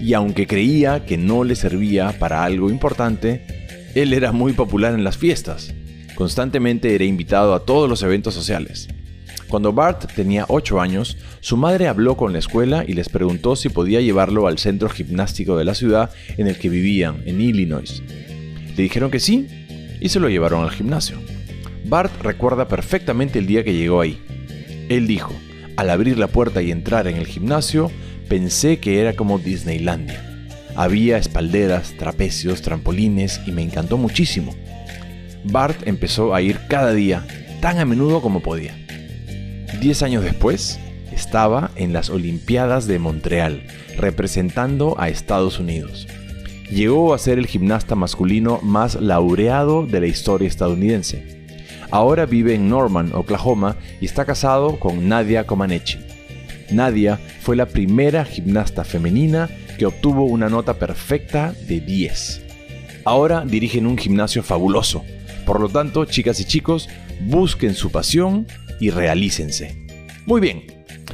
Y 0.00 0.12
aunque 0.14 0.46
creía 0.46 1.06
que 1.06 1.16
no 1.16 1.44
le 1.44 1.54
servía 1.54 2.18
para 2.18 2.44
algo 2.44 2.68
importante, 2.68 3.46
él 3.94 4.12
era 4.12 4.32
muy 4.32 4.52
popular 4.52 4.92
en 4.92 5.04
las 5.04 5.16
fiestas. 5.16 5.72
Constantemente 6.14 6.94
era 6.94 7.04
invitado 7.04 7.54
a 7.54 7.64
todos 7.64 7.88
los 7.88 8.02
eventos 8.02 8.34
sociales. 8.34 8.88
Cuando 9.48 9.72
Bart 9.72 10.12
tenía 10.14 10.46
8 10.48 10.80
años, 10.80 11.16
su 11.40 11.56
madre 11.56 11.86
habló 11.86 12.16
con 12.16 12.32
la 12.32 12.38
escuela 12.38 12.84
y 12.86 12.94
les 12.94 13.08
preguntó 13.08 13.56
si 13.56 13.68
podía 13.68 14.00
llevarlo 14.00 14.46
al 14.46 14.58
centro 14.58 14.88
gimnástico 14.88 15.56
de 15.56 15.64
la 15.64 15.74
ciudad 15.74 16.10
en 16.36 16.46
el 16.48 16.58
que 16.58 16.68
vivían, 16.68 17.22
en 17.26 17.40
Illinois. 17.40 18.02
Le 18.76 18.82
dijeron 18.82 19.10
que 19.10 19.20
sí 19.20 19.46
y 20.00 20.08
se 20.08 20.20
lo 20.20 20.28
llevaron 20.28 20.64
al 20.64 20.70
gimnasio. 20.70 21.18
Bart 21.84 22.12
recuerda 22.22 22.66
perfectamente 22.66 23.38
el 23.38 23.46
día 23.46 23.62
que 23.62 23.74
llegó 23.74 24.00
ahí. 24.00 24.18
Él 24.88 25.06
dijo, 25.06 25.32
al 25.76 25.90
abrir 25.90 26.18
la 26.18 26.28
puerta 26.28 26.62
y 26.62 26.70
entrar 26.70 27.06
en 27.06 27.16
el 27.16 27.26
gimnasio, 27.26 27.90
pensé 28.28 28.78
que 28.78 29.00
era 29.00 29.14
como 29.14 29.38
Disneylandia. 29.38 30.48
Había 30.76 31.18
espalderas, 31.18 31.94
trapecios, 31.96 32.62
trampolines 32.62 33.40
y 33.46 33.52
me 33.52 33.62
encantó 33.62 33.98
muchísimo. 33.98 34.54
Bart 35.44 35.86
empezó 35.86 36.34
a 36.34 36.42
ir 36.42 36.58
cada 36.68 36.92
día, 36.92 37.26
tan 37.60 37.78
a 37.78 37.84
menudo 37.84 38.20
como 38.20 38.40
podía. 38.40 38.74
Diez 39.80 40.02
años 40.02 40.24
después, 40.24 40.80
estaba 41.12 41.70
en 41.76 41.92
las 41.92 42.10
Olimpiadas 42.10 42.86
de 42.86 42.98
Montreal, 42.98 43.62
representando 43.96 44.96
a 44.98 45.08
Estados 45.08 45.58
Unidos. 45.58 46.08
Llegó 46.70 47.14
a 47.14 47.18
ser 47.18 47.38
el 47.38 47.46
gimnasta 47.46 47.94
masculino 47.94 48.58
más 48.62 49.00
laureado 49.00 49.86
de 49.86 50.00
la 50.00 50.06
historia 50.06 50.48
estadounidense. 50.48 51.44
Ahora 51.90 52.26
vive 52.26 52.54
en 52.54 52.68
Norman, 52.68 53.12
Oklahoma, 53.14 53.76
y 54.00 54.06
está 54.06 54.24
casado 54.24 54.80
con 54.80 55.08
Nadia 55.08 55.46
Comaneci. 55.46 55.98
Nadia 56.70 57.20
fue 57.40 57.54
la 57.54 57.66
primera 57.66 58.24
gimnasta 58.24 58.84
femenina 58.84 59.48
que 59.78 59.86
obtuvo 59.86 60.24
una 60.24 60.48
nota 60.48 60.74
perfecta 60.74 61.54
de 61.68 61.80
10. 61.80 62.42
Ahora 63.04 63.44
dirigen 63.44 63.86
un 63.86 63.98
gimnasio 63.98 64.42
fabuloso. 64.42 65.04
Por 65.46 65.60
lo 65.60 65.68
tanto, 65.68 66.04
chicas 66.04 66.40
y 66.40 66.44
chicos, 66.44 66.88
busquen 67.20 67.74
su 67.74 67.90
pasión 67.90 68.46
y 68.80 68.90
realícense. 68.90 69.86
Muy 70.26 70.40
bien, 70.40 70.64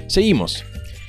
seguimos. 0.07 0.65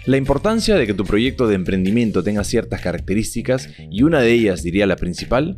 La 0.05 0.17
importancia 0.17 0.75
de 0.75 0.87
que 0.87 0.95
tu 0.95 1.05
proyecto 1.05 1.47
de 1.47 1.55
emprendimiento 1.55 2.23
tenga 2.23 2.43
ciertas 2.43 2.81
características, 2.81 3.69
y 3.91 4.03
una 4.03 4.21
de 4.21 4.31
ellas 4.31 4.63
diría 4.63 4.87
la 4.87 4.95
principal, 4.95 5.55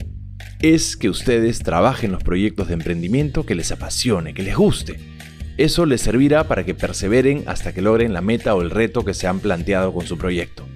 es 0.62 0.98
que 0.98 1.10
ustedes 1.10 1.60
trabajen 1.60 2.12
los 2.12 2.24
proyectos 2.24 2.68
de 2.68 2.74
emprendimiento 2.74 3.46
que 3.46 3.56
les 3.56 3.72
apasione, 3.72 4.34
que 4.34 4.44
les 4.44 4.56
guste. 4.56 5.00
Eso 5.58 5.86
les 5.86 6.02
servirá 6.02 6.48
para 6.48 6.66
que 6.66 6.74
perseveren 6.74 7.44
hasta 7.46 7.74
que 7.74 7.82
logren 7.82 8.12
la 8.12 8.22
meta 8.22 8.56
o 8.56 8.62
el 8.62 8.72
reto 8.72 9.06
que 9.06 9.14
se 9.14 9.28
han 9.28 9.40
planteado 9.40 9.94
con 9.94 10.06
su 10.06 10.18
proyecto 10.18 10.68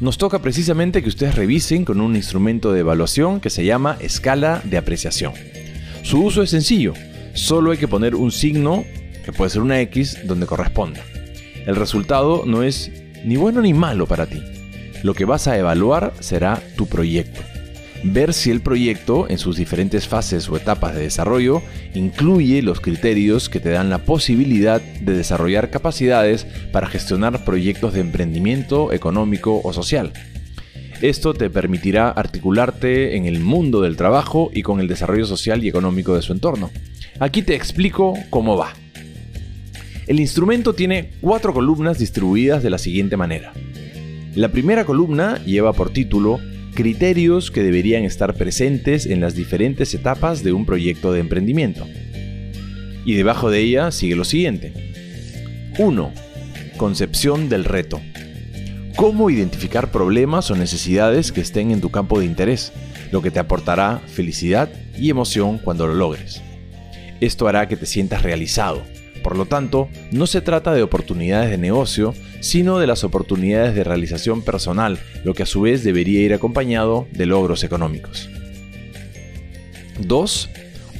nos 0.00 0.16
toca 0.16 0.40
precisamente 0.40 1.02
que 1.02 1.08
ustedes 1.08 1.34
revisen 1.34 1.84
con 1.84 2.00
un 2.00 2.14
instrumento 2.14 2.72
de 2.72 2.80
evaluación 2.80 3.40
que 3.40 3.50
se 3.50 3.64
llama 3.64 3.96
escala 4.00 4.62
de 4.64 4.76
apreciación. 4.76 5.32
Su 6.08 6.24
uso 6.24 6.42
es 6.42 6.48
sencillo, 6.48 6.94
solo 7.34 7.70
hay 7.70 7.76
que 7.76 7.86
poner 7.86 8.14
un 8.14 8.32
signo, 8.32 8.86
que 9.26 9.30
puede 9.30 9.50
ser 9.50 9.60
una 9.60 9.78
X, 9.82 10.20
donde 10.24 10.46
corresponda. 10.46 11.02
El 11.66 11.76
resultado 11.76 12.44
no 12.46 12.62
es 12.62 12.90
ni 13.26 13.36
bueno 13.36 13.60
ni 13.60 13.74
malo 13.74 14.06
para 14.06 14.24
ti. 14.24 14.42
Lo 15.02 15.12
que 15.12 15.26
vas 15.26 15.48
a 15.48 15.58
evaluar 15.58 16.14
será 16.20 16.62
tu 16.78 16.86
proyecto 16.86 17.42
ver 18.04 18.32
si 18.32 18.50
el 18.50 18.60
proyecto 18.60 19.26
en 19.28 19.38
sus 19.38 19.56
diferentes 19.56 20.06
fases 20.06 20.48
o 20.48 20.56
etapas 20.56 20.94
de 20.94 21.02
desarrollo 21.02 21.62
incluye 21.94 22.62
los 22.62 22.80
criterios 22.80 23.48
que 23.48 23.60
te 23.60 23.70
dan 23.70 23.90
la 23.90 23.98
posibilidad 23.98 24.80
de 24.80 25.16
desarrollar 25.16 25.70
capacidades 25.70 26.46
para 26.72 26.86
gestionar 26.86 27.44
proyectos 27.44 27.94
de 27.94 28.00
emprendimiento 28.00 28.92
económico 28.92 29.60
o 29.62 29.72
social. 29.72 30.12
Esto 31.00 31.32
te 31.32 31.48
permitirá 31.48 32.10
articularte 32.10 33.16
en 33.16 33.26
el 33.26 33.38
mundo 33.38 33.82
del 33.82 33.96
trabajo 33.96 34.50
y 34.52 34.62
con 34.62 34.80
el 34.80 34.88
desarrollo 34.88 35.26
social 35.26 35.62
y 35.62 35.68
económico 35.68 36.16
de 36.16 36.22
su 36.22 36.32
entorno. 36.32 36.70
Aquí 37.20 37.42
te 37.42 37.54
explico 37.54 38.14
cómo 38.30 38.56
va. 38.56 38.72
El 40.08 40.18
instrumento 40.18 40.72
tiene 40.72 41.10
cuatro 41.20 41.52
columnas 41.52 41.98
distribuidas 41.98 42.64
de 42.64 42.70
la 42.70 42.78
siguiente 42.78 43.16
manera. 43.16 43.52
La 44.34 44.48
primera 44.48 44.84
columna 44.84 45.42
lleva 45.44 45.72
por 45.72 45.90
título 45.90 46.40
criterios 46.74 47.50
que 47.50 47.62
deberían 47.62 48.04
estar 48.04 48.34
presentes 48.34 49.06
en 49.06 49.20
las 49.20 49.34
diferentes 49.34 49.94
etapas 49.94 50.42
de 50.42 50.52
un 50.52 50.66
proyecto 50.66 51.12
de 51.12 51.20
emprendimiento. 51.20 51.86
Y 53.04 53.14
debajo 53.14 53.50
de 53.50 53.60
ella 53.60 53.90
sigue 53.92 54.16
lo 54.16 54.24
siguiente. 54.24 54.72
1. 55.78 56.12
Concepción 56.76 57.48
del 57.48 57.64
reto. 57.64 58.00
Cómo 58.98 59.30
identificar 59.30 59.92
problemas 59.92 60.50
o 60.50 60.56
necesidades 60.56 61.30
que 61.30 61.40
estén 61.40 61.70
en 61.70 61.80
tu 61.80 61.88
campo 61.88 62.18
de 62.18 62.26
interés, 62.26 62.72
lo 63.12 63.22
que 63.22 63.30
te 63.30 63.38
aportará 63.38 64.02
felicidad 64.08 64.68
y 64.98 65.08
emoción 65.08 65.58
cuando 65.58 65.86
lo 65.86 65.94
logres. 65.94 66.42
Esto 67.20 67.46
hará 67.46 67.68
que 67.68 67.76
te 67.76 67.86
sientas 67.86 68.24
realizado. 68.24 68.82
Por 69.22 69.36
lo 69.36 69.46
tanto, 69.46 69.88
no 70.10 70.26
se 70.26 70.40
trata 70.40 70.74
de 70.74 70.82
oportunidades 70.82 71.48
de 71.48 71.58
negocio, 71.58 72.12
sino 72.40 72.80
de 72.80 72.88
las 72.88 73.04
oportunidades 73.04 73.76
de 73.76 73.84
realización 73.84 74.42
personal, 74.42 74.98
lo 75.22 75.32
que 75.32 75.44
a 75.44 75.46
su 75.46 75.60
vez 75.60 75.84
debería 75.84 76.22
ir 76.22 76.34
acompañado 76.34 77.06
de 77.12 77.26
logros 77.26 77.62
económicos. 77.62 78.28
2. 80.00 80.50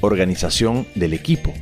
Organización 0.02 0.86
del 0.94 1.14
equipo, 1.14 1.52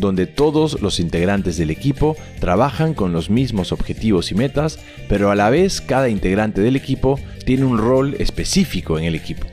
donde 0.00 0.26
todos 0.26 0.80
los 0.80 0.98
integrantes 0.98 1.56
del 1.56 1.70
equipo 1.70 2.16
trabajan 2.40 2.94
con 2.94 3.12
los 3.12 3.30
mismos 3.30 3.70
objetivos 3.72 4.32
y 4.32 4.34
metas, 4.34 4.78
pero 5.08 5.30
a 5.30 5.34
la 5.34 5.50
vez 5.50 5.80
cada 5.80 6.08
integrante 6.08 6.60
del 6.60 6.76
equipo 6.76 7.20
tiene 7.44 7.64
un 7.64 7.78
rol 7.78 8.16
específico 8.18 8.98
en 8.98 9.04
el 9.04 9.14
equipo. 9.14 9.46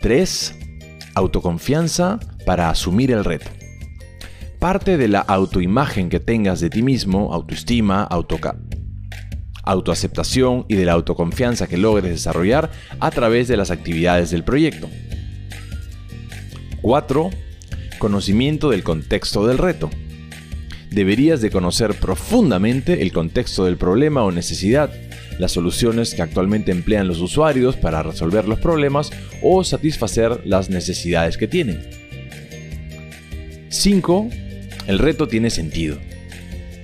3. 0.00 0.54
Autoconfianza 1.14 2.18
para 2.44 2.70
asumir 2.70 3.12
el 3.12 3.24
reto 3.24 3.50
parte 4.64 4.96
de 4.96 5.08
la 5.08 5.20
autoimagen 5.20 6.08
que 6.08 6.20
tengas 6.20 6.58
de 6.58 6.70
ti 6.70 6.80
mismo, 6.80 7.34
autoestima, 7.34 8.08
autoaceptación 9.62 10.64
y 10.68 10.76
de 10.76 10.86
la 10.86 10.92
autoconfianza 10.92 11.66
que 11.66 11.76
logres 11.76 12.12
desarrollar 12.12 12.70
a 12.98 13.10
través 13.10 13.46
de 13.46 13.58
las 13.58 13.70
actividades 13.70 14.30
del 14.30 14.42
proyecto. 14.42 14.88
4. 16.80 17.28
Conocimiento 18.04 18.68
del 18.68 18.82
contexto 18.82 19.46
del 19.46 19.56
reto. 19.56 19.88
Deberías 20.90 21.40
de 21.40 21.50
conocer 21.50 21.94
profundamente 21.94 23.00
el 23.00 23.14
contexto 23.14 23.64
del 23.64 23.78
problema 23.78 24.24
o 24.24 24.30
necesidad, 24.30 24.92
las 25.38 25.52
soluciones 25.52 26.14
que 26.14 26.20
actualmente 26.20 26.70
emplean 26.70 27.08
los 27.08 27.22
usuarios 27.22 27.76
para 27.76 28.02
resolver 28.02 28.46
los 28.46 28.58
problemas 28.58 29.10
o 29.42 29.64
satisfacer 29.64 30.42
las 30.44 30.68
necesidades 30.68 31.38
que 31.38 31.48
tienen. 31.48 31.80
5 33.70 34.28
el 34.86 34.98
reto 34.98 35.26
tiene 35.26 35.48
sentido. 35.48 35.96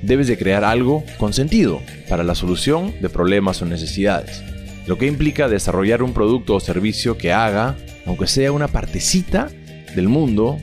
Debes 0.00 0.26
de 0.26 0.38
crear 0.38 0.64
algo 0.64 1.04
con 1.18 1.34
sentido 1.34 1.82
para 2.08 2.24
la 2.24 2.34
solución 2.34 2.94
de 3.02 3.10
problemas 3.10 3.60
o 3.60 3.66
necesidades, 3.66 4.42
lo 4.86 4.96
que 4.96 5.04
implica 5.06 5.50
desarrollar 5.50 6.02
un 6.02 6.14
producto 6.14 6.54
o 6.54 6.60
servicio 6.60 7.18
que 7.18 7.30
haga, 7.30 7.76
aunque 8.06 8.26
sea 8.26 8.52
una 8.52 8.68
partecita 8.68 9.50
del 9.94 10.08
mundo, 10.08 10.58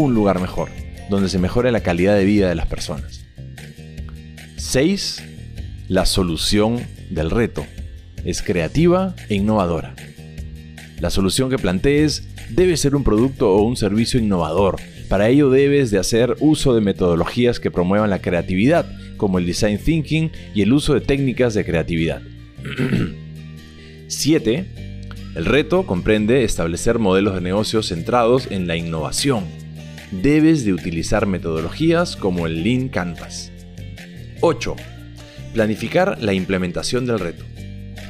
un 0.00 0.14
lugar 0.14 0.40
mejor, 0.40 0.70
donde 1.08 1.28
se 1.28 1.38
mejore 1.38 1.72
la 1.72 1.80
calidad 1.80 2.16
de 2.16 2.24
vida 2.24 2.48
de 2.48 2.54
las 2.54 2.66
personas. 2.66 3.24
6. 4.56 5.22
La 5.88 6.06
solución 6.06 6.80
del 7.10 7.30
reto. 7.30 7.66
Es 8.24 8.42
creativa 8.42 9.14
e 9.28 9.34
innovadora. 9.34 9.94
La 11.00 11.10
solución 11.10 11.50
que 11.50 11.58
plantees 11.58 12.28
debe 12.50 12.76
ser 12.76 12.94
un 12.94 13.04
producto 13.04 13.50
o 13.54 13.62
un 13.62 13.76
servicio 13.76 14.20
innovador 14.20 14.76
para 15.10 15.28
ello 15.28 15.50
debes 15.50 15.90
de 15.90 15.98
hacer 15.98 16.36
uso 16.38 16.72
de 16.72 16.80
metodologías 16.80 17.58
que 17.58 17.72
promuevan 17.72 18.10
la 18.10 18.22
creatividad, 18.22 18.86
como 19.16 19.40
el 19.40 19.46
design 19.46 19.76
thinking 19.76 20.30
y 20.54 20.62
el 20.62 20.72
uso 20.72 20.94
de 20.94 21.00
técnicas 21.00 21.52
de 21.52 21.64
creatividad. 21.64 22.22
7. 24.06 24.66
El 25.34 25.44
reto 25.44 25.84
comprende 25.84 26.44
establecer 26.44 27.00
modelos 27.00 27.34
de 27.34 27.40
negocio 27.40 27.82
centrados 27.82 28.46
en 28.52 28.68
la 28.68 28.76
innovación. 28.76 29.46
Debes 30.10 30.64
de 30.64 30.72
utilizar 30.72 31.26
metodologías 31.26 32.16
como 32.16 32.48
el 32.48 32.64
Lean 32.64 32.88
Canvas. 32.88 33.52
8. 34.40 34.74
Planificar 35.54 36.20
la 36.20 36.32
implementación 36.32 37.06
del 37.06 37.20
reto. 37.20 37.44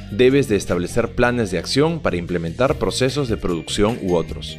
Debes 0.09 0.47
de 0.47 0.55
establecer 0.55 1.09
planes 1.09 1.51
de 1.51 1.59
acción 1.59 1.99
para 1.99 2.17
implementar 2.17 2.79
procesos 2.79 3.29
de 3.29 3.37
producción 3.37 3.99
u 4.01 4.15
otros. 4.15 4.57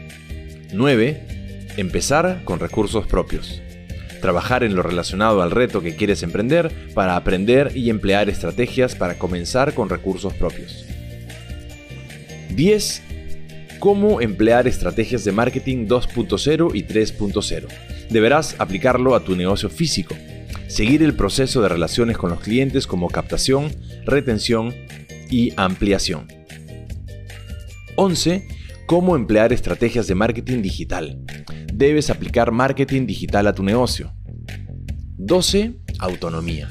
9 0.73 1.67
Empezar 1.77 2.43
con 2.45 2.61
recursos 2.61 3.09
propios. 3.09 3.61
Trabajar 4.21 4.63
en 4.63 4.77
lo 4.77 4.85
relacionado 4.85 5.43
al 5.43 5.51
reto 5.51 5.83
que 5.83 5.97
quieres 5.97 6.23
emprender 6.23 6.71
para 6.95 7.17
aprender 7.17 7.77
y 7.77 7.91
emplear 7.91 8.29
estrategias 8.29 8.95
para 8.95 9.19
comenzar 9.19 9.75
con 9.75 9.89
recursos 9.89 10.33
propios. 10.35 10.87
10. 12.51 13.03
Cómo 13.83 14.21
emplear 14.21 14.69
estrategias 14.69 15.25
de 15.25 15.33
marketing 15.33 15.89
2.0 15.89 16.71
y 16.73 16.85
3.0. 16.85 17.67
Deberás 18.11 18.55
aplicarlo 18.61 19.17
a 19.17 19.25
tu 19.25 19.35
negocio 19.35 19.69
físico. 19.69 20.15
Seguir 20.69 21.03
el 21.03 21.17
proceso 21.17 21.61
de 21.61 21.69
relaciones 21.69 22.17
con 22.17 22.31
los 22.31 22.39
clientes 22.39 22.87
como 22.87 23.09
captación, 23.09 23.73
retención 24.07 24.73
y 25.29 25.53
ampliación. 25.57 26.29
11. 27.97 28.47
Cómo 28.87 29.17
emplear 29.17 29.53
estrategias 29.53 30.07
de 30.07 30.15
marketing 30.15 30.63
digital. 30.63 31.21
Debes 31.75 32.09
aplicar 32.09 32.53
marketing 32.53 33.05
digital 33.05 33.49
a 33.49 33.53
tu 33.53 33.65
negocio. 33.65 34.15
12. 35.17 35.75
Autonomía. 35.99 36.71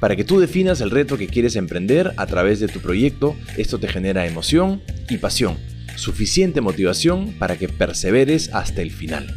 Para 0.00 0.16
que 0.16 0.24
tú 0.24 0.40
definas 0.40 0.80
el 0.80 0.90
reto 0.90 1.16
que 1.16 1.28
quieres 1.28 1.54
emprender 1.54 2.14
a 2.16 2.26
través 2.26 2.58
de 2.58 2.66
tu 2.66 2.80
proyecto, 2.80 3.36
esto 3.56 3.78
te 3.78 3.86
genera 3.86 4.26
emoción 4.26 4.82
y 5.08 5.18
pasión, 5.18 5.56
suficiente 5.96 6.60
motivación 6.60 7.34
para 7.38 7.56
que 7.58 7.68
perseveres 7.68 8.52
hasta 8.52 8.82
el 8.82 8.90
final. 8.90 9.34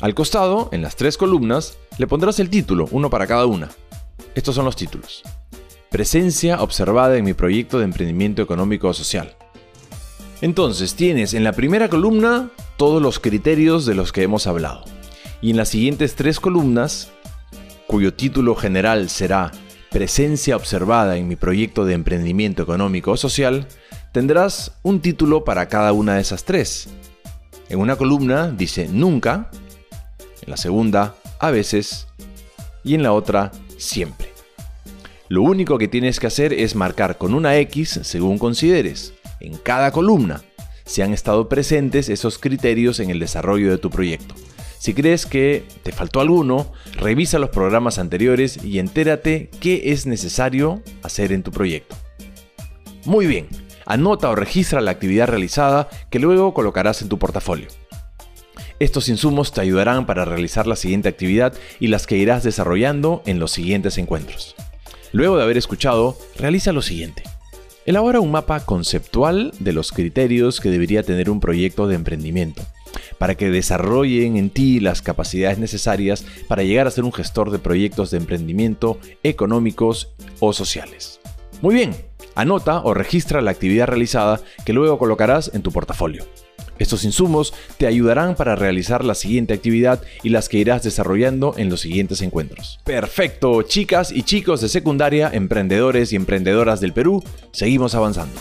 Al 0.00 0.14
costado, 0.14 0.68
en 0.72 0.82
las 0.82 0.94
tres 0.94 1.16
columnas, 1.16 1.78
le 1.98 2.06
pondrás 2.06 2.38
el 2.38 2.50
título, 2.50 2.86
uno 2.90 3.08
para 3.08 3.26
cada 3.26 3.46
una. 3.46 3.70
Estos 4.34 4.54
son 4.54 4.66
los 4.66 4.76
títulos. 4.76 5.22
Presencia 5.90 6.60
observada 6.62 7.16
en 7.16 7.24
mi 7.24 7.32
proyecto 7.32 7.78
de 7.78 7.84
emprendimiento 7.84 8.42
económico 8.42 8.88
o 8.88 8.92
social. 8.92 9.36
Entonces 10.42 10.94
tienes 10.94 11.32
en 11.32 11.44
la 11.44 11.52
primera 11.52 11.88
columna 11.88 12.50
todos 12.76 13.00
los 13.00 13.18
criterios 13.18 13.86
de 13.86 13.94
los 13.94 14.12
que 14.12 14.22
hemos 14.22 14.46
hablado. 14.46 14.84
Y 15.40 15.50
en 15.50 15.56
las 15.56 15.70
siguientes 15.70 16.14
tres 16.14 16.40
columnas, 16.40 17.10
cuyo 17.86 18.12
título 18.12 18.54
general 18.54 19.08
será 19.08 19.52
Presencia 19.96 20.56
observada 20.56 21.16
en 21.16 21.26
mi 21.26 21.36
proyecto 21.36 21.86
de 21.86 21.94
emprendimiento 21.94 22.62
económico 22.62 23.12
o 23.12 23.16
social, 23.16 23.66
tendrás 24.12 24.72
un 24.82 25.00
título 25.00 25.42
para 25.42 25.68
cada 25.70 25.94
una 25.94 26.16
de 26.16 26.20
esas 26.20 26.44
tres. 26.44 26.90
En 27.70 27.78
una 27.78 27.96
columna 27.96 28.50
dice 28.50 28.88
nunca, 28.92 29.50
en 30.42 30.50
la 30.50 30.58
segunda 30.58 31.14
a 31.38 31.50
veces 31.50 32.08
y 32.84 32.94
en 32.94 33.02
la 33.02 33.14
otra 33.14 33.52
siempre. 33.78 34.34
Lo 35.30 35.40
único 35.40 35.78
que 35.78 35.88
tienes 35.88 36.20
que 36.20 36.26
hacer 36.26 36.52
es 36.52 36.74
marcar 36.74 37.16
con 37.16 37.32
una 37.32 37.56
X 37.56 38.00
según 38.02 38.36
consideres, 38.36 39.14
en 39.40 39.56
cada 39.56 39.92
columna, 39.92 40.42
si 40.84 41.00
han 41.00 41.14
estado 41.14 41.48
presentes 41.48 42.10
esos 42.10 42.36
criterios 42.36 43.00
en 43.00 43.08
el 43.08 43.18
desarrollo 43.18 43.70
de 43.70 43.78
tu 43.78 43.88
proyecto. 43.88 44.34
Si 44.78 44.94
crees 44.94 45.26
que 45.26 45.64
te 45.82 45.92
faltó 45.92 46.20
alguno, 46.20 46.72
revisa 46.94 47.38
los 47.38 47.50
programas 47.50 47.98
anteriores 47.98 48.62
y 48.62 48.78
entérate 48.78 49.50
qué 49.60 49.92
es 49.92 50.06
necesario 50.06 50.82
hacer 51.02 51.32
en 51.32 51.42
tu 51.42 51.50
proyecto. 51.50 51.96
Muy 53.04 53.26
bien, 53.26 53.48
anota 53.86 54.30
o 54.30 54.34
registra 54.34 54.80
la 54.80 54.90
actividad 54.90 55.28
realizada 55.28 55.88
que 56.10 56.18
luego 56.18 56.52
colocarás 56.54 57.02
en 57.02 57.08
tu 57.08 57.18
portafolio. 57.18 57.68
Estos 58.78 59.08
insumos 59.08 59.52
te 59.52 59.62
ayudarán 59.62 60.04
para 60.04 60.26
realizar 60.26 60.66
la 60.66 60.76
siguiente 60.76 61.08
actividad 61.08 61.54
y 61.80 61.86
las 61.86 62.06
que 62.06 62.18
irás 62.18 62.42
desarrollando 62.42 63.22
en 63.24 63.38
los 63.38 63.52
siguientes 63.52 63.96
encuentros. 63.96 64.54
Luego 65.12 65.38
de 65.38 65.44
haber 65.44 65.56
escuchado, 65.56 66.18
realiza 66.36 66.72
lo 66.72 66.82
siguiente. 66.82 67.22
Elabora 67.86 68.20
un 68.20 68.32
mapa 68.32 68.66
conceptual 68.66 69.52
de 69.60 69.72
los 69.72 69.92
criterios 69.92 70.60
que 70.60 70.70
debería 70.70 71.04
tener 71.04 71.30
un 71.30 71.40
proyecto 71.40 71.86
de 71.86 71.94
emprendimiento, 71.94 72.62
para 73.18 73.34
que 73.34 73.50
desarrollen 73.50 74.36
en 74.36 74.50
ti 74.50 74.80
las 74.80 75.02
capacidades 75.02 75.58
necesarias 75.58 76.24
para 76.48 76.62
llegar 76.62 76.86
a 76.86 76.90
ser 76.90 77.04
un 77.04 77.12
gestor 77.12 77.50
de 77.50 77.58
proyectos 77.58 78.10
de 78.10 78.18
emprendimiento 78.18 78.98
económicos 79.22 80.12
o 80.40 80.52
sociales. 80.52 81.20
Muy 81.62 81.74
bien, 81.74 81.94
anota 82.34 82.82
o 82.84 82.94
registra 82.94 83.40
la 83.40 83.50
actividad 83.50 83.86
realizada 83.86 84.40
que 84.64 84.72
luego 84.72 84.98
colocarás 84.98 85.50
en 85.54 85.62
tu 85.62 85.72
portafolio. 85.72 86.24
Estos 86.78 87.04
insumos 87.04 87.54
te 87.78 87.86
ayudarán 87.86 88.34
para 88.34 88.54
realizar 88.54 89.04
la 89.04 89.14
siguiente 89.14 89.54
actividad 89.54 90.02
y 90.22 90.28
las 90.28 90.48
que 90.48 90.58
irás 90.58 90.82
desarrollando 90.82 91.54
en 91.56 91.70
los 91.70 91.80
siguientes 91.80 92.20
encuentros. 92.20 92.80
Perfecto, 92.84 93.62
chicas 93.62 94.12
y 94.12 94.22
chicos 94.22 94.60
de 94.60 94.68
secundaria, 94.68 95.30
emprendedores 95.32 96.12
y 96.12 96.16
emprendedoras 96.16 96.80
del 96.80 96.92
Perú, 96.92 97.22
seguimos 97.52 97.94
avanzando. 97.94 98.38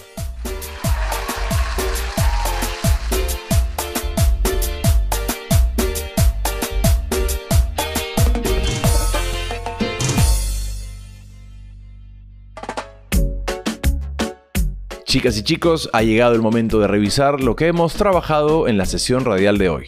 Chicas 15.16 15.38
y 15.38 15.44
chicos, 15.44 15.90
ha 15.94 16.04
llegado 16.04 16.36
el 16.36 16.42
momento 16.42 16.78
de 16.82 16.88
revisar 16.88 17.42
lo 17.42 17.56
que 17.56 17.68
hemos 17.68 17.94
trabajado 17.94 18.68
en 18.68 18.78
la 18.78 18.84
sesión 18.84 19.24
radial 19.24 19.58
de 19.58 19.70
hoy. 19.70 19.88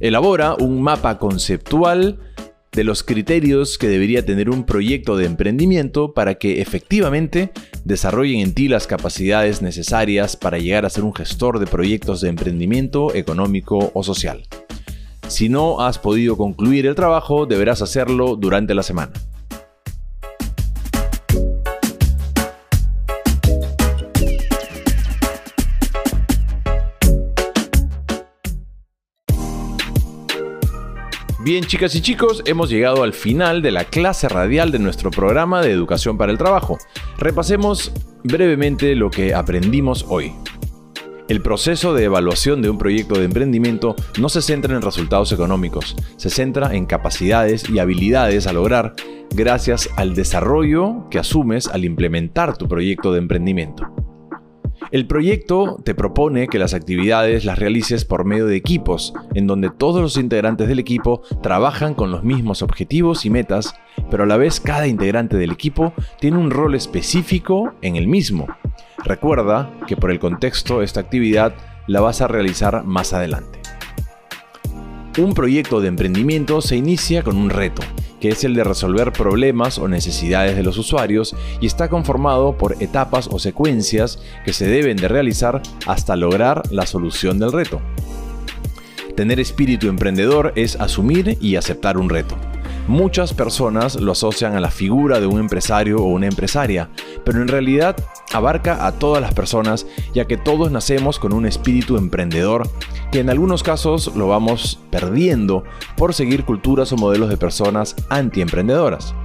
Elabora 0.00 0.54
un 0.54 0.82
mapa 0.82 1.18
conceptual 1.18 2.18
de 2.72 2.84
los 2.84 3.02
criterios 3.02 3.78
que 3.78 3.88
debería 3.88 4.26
tener 4.26 4.50
un 4.50 4.66
proyecto 4.66 5.16
de 5.16 5.24
emprendimiento 5.24 6.12
para 6.12 6.34
que 6.34 6.60
efectivamente 6.60 7.52
desarrollen 7.86 8.40
en 8.40 8.52
ti 8.52 8.68
las 8.68 8.86
capacidades 8.86 9.62
necesarias 9.62 10.36
para 10.36 10.58
llegar 10.58 10.84
a 10.84 10.90
ser 10.90 11.04
un 11.04 11.14
gestor 11.14 11.58
de 11.58 11.66
proyectos 11.66 12.20
de 12.20 12.28
emprendimiento 12.28 13.14
económico 13.14 13.92
o 13.94 14.02
social. 14.02 14.42
Si 15.26 15.48
no 15.48 15.80
has 15.80 15.98
podido 15.98 16.36
concluir 16.36 16.84
el 16.84 16.94
trabajo, 16.94 17.46
deberás 17.46 17.80
hacerlo 17.80 18.36
durante 18.36 18.74
la 18.74 18.82
semana. 18.82 19.14
Bien, 31.46 31.62
chicas 31.62 31.94
y 31.94 32.00
chicos, 32.00 32.42
hemos 32.44 32.70
llegado 32.70 33.04
al 33.04 33.12
final 33.12 33.62
de 33.62 33.70
la 33.70 33.84
clase 33.84 34.28
radial 34.28 34.72
de 34.72 34.80
nuestro 34.80 35.12
programa 35.12 35.62
de 35.62 35.70
educación 35.70 36.18
para 36.18 36.32
el 36.32 36.38
trabajo. 36.38 36.76
Repasemos 37.18 37.92
brevemente 38.24 38.96
lo 38.96 39.12
que 39.12 39.32
aprendimos 39.32 40.06
hoy. 40.08 40.32
El 41.28 41.42
proceso 41.42 41.94
de 41.94 42.02
evaluación 42.02 42.62
de 42.62 42.70
un 42.70 42.78
proyecto 42.78 43.16
de 43.16 43.26
emprendimiento 43.26 43.94
no 44.18 44.28
se 44.28 44.42
centra 44.42 44.74
en 44.74 44.82
resultados 44.82 45.30
económicos, 45.30 45.94
se 46.16 46.30
centra 46.30 46.74
en 46.74 46.84
capacidades 46.84 47.70
y 47.70 47.78
habilidades 47.78 48.48
a 48.48 48.52
lograr 48.52 48.96
gracias 49.30 49.88
al 49.96 50.16
desarrollo 50.16 51.08
que 51.12 51.20
asumes 51.20 51.68
al 51.68 51.84
implementar 51.84 52.56
tu 52.56 52.66
proyecto 52.66 53.12
de 53.12 53.20
emprendimiento. 53.20 54.05
El 54.92 55.08
proyecto 55.08 55.80
te 55.84 55.96
propone 55.96 56.46
que 56.46 56.60
las 56.60 56.72
actividades 56.72 57.44
las 57.44 57.58
realices 57.58 58.04
por 58.04 58.24
medio 58.24 58.46
de 58.46 58.54
equipos, 58.54 59.14
en 59.34 59.48
donde 59.48 59.68
todos 59.70 60.00
los 60.00 60.16
integrantes 60.16 60.68
del 60.68 60.78
equipo 60.78 61.22
trabajan 61.42 61.94
con 61.94 62.12
los 62.12 62.22
mismos 62.22 62.62
objetivos 62.62 63.26
y 63.26 63.30
metas, 63.30 63.74
pero 64.10 64.22
a 64.22 64.26
la 64.26 64.36
vez 64.36 64.60
cada 64.60 64.86
integrante 64.86 65.36
del 65.36 65.50
equipo 65.50 65.92
tiene 66.20 66.38
un 66.38 66.52
rol 66.52 66.76
específico 66.76 67.74
en 67.82 67.96
el 67.96 68.06
mismo. 68.06 68.46
Recuerda 69.04 69.72
que 69.88 69.96
por 69.96 70.12
el 70.12 70.20
contexto 70.20 70.82
esta 70.82 71.00
actividad 71.00 71.54
la 71.88 72.00
vas 72.00 72.20
a 72.20 72.28
realizar 72.28 72.84
más 72.84 73.12
adelante. 73.12 73.58
Un 75.18 75.34
proyecto 75.34 75.80
de 75.80 75.88
emprendimiento 75.88 76.60
se 76.60 76.76
inicia 76.76 77.24
con 77.24 77.36
un 77.36 77.50
reto, 77.50 77.82
que 78.20 78.28
es 78.28 78.44
el 78.44 78.54
de 78.54 78.64
resolver 78.64 79.12
problemas 79.12 79.78
o 79.78 79.88
necesidades 79.88 80.56
de 80.56 80.62
los 80.62 80.78
usuarios 80.78 81.34
y 81.60 81.66
está 81.66 81.88
conformado 81.88 82.56
por 82.56 82.82
etapas 82.82 83.28
o 83.30 83.38
secuencias 83.38 84.18
que 84.44 84.52
se 84.52 84.66
deben 84.66 84.96
de 84.96 85.08
realizar 85.08 85.62
hasta 85.86 86.16
lograr 86.16 86.62
la 86.70 86.86
solución 86.86 87.38
del 87.38 87.52
reto. 87.52 87.80
Tener 89.14 89.40
espíritu 89.40 89.88
emprendedor 89.88 90.52
es 90.56 90.76
asumir 90.76 91.38
y 91.40 91.56
aceptar 91.56 91.96
un 91.96 92.10
reto. 92.10 92.36
Muchas 92.88 93.34
personas 93.34 94.00
lo 94.00 94.12
asocian 94.12 94.54
a 94.54 94.60
la 94.60 94.70
figura 94.70 95.18
de 95.18 95.26
un 95.26 95.40
empresario 95.40 95.98
o 95.98 96.06
una 96.06 96.26
empresaria, 96.26 96.88
pero 97.24 97.42
en 97.42 97.48
realidad 97.48 97.96
abarca 98.32 98.86
a 98.86 98.92
todas 98.92 99.20
las 99.20 99.34
personas 99.34 99.88
ya 100.14 100.26
que 100.26 100.36
todos 100.36 100.70
nacemos 100.70 101.18
con 101.18 101.32
un 101.32 101.46
espíritu 101.46 101.96
emprendedor 101.96 102.68
que 103.10 103.18
en 103.18 103.30
algunos 103.30 103.64
casos 103.64 104.14
lo 104.14 104.28
vamos 104.28 104.78
perdiendo 104.90 105.64
por 105.96 106.14
seguir 106.14 106.44
culturas 106.44 106.92
o 106.92 106.96
modelos 106.96 107.28
de 107.28 107.36
personas 107.36 107.96
antiemprendedoras. 108.08 109.16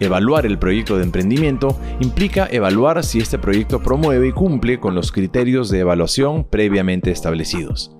Evaluar 0.00 0.44
el 0.44 0.58
proyecto 0.58 0.96
de 0.96 1.04
emprendimiento 1.04 1.78
implica 2.00 2.48
evaluar 2.50 3.04
si 3.04 3.20
este 3.20 3.38
proyecto 3.38 3.82
promueve 3.82 4.28
y 4.28 4.32
cumple 4.32 4.80
con 4.80 4.96
los 4.96 5.12
criterios 5.12 5.70
de 5.70 5.80
evaluación 5.80 6.44
previamente 6.44 7.12
establecidos. 7.12 7.92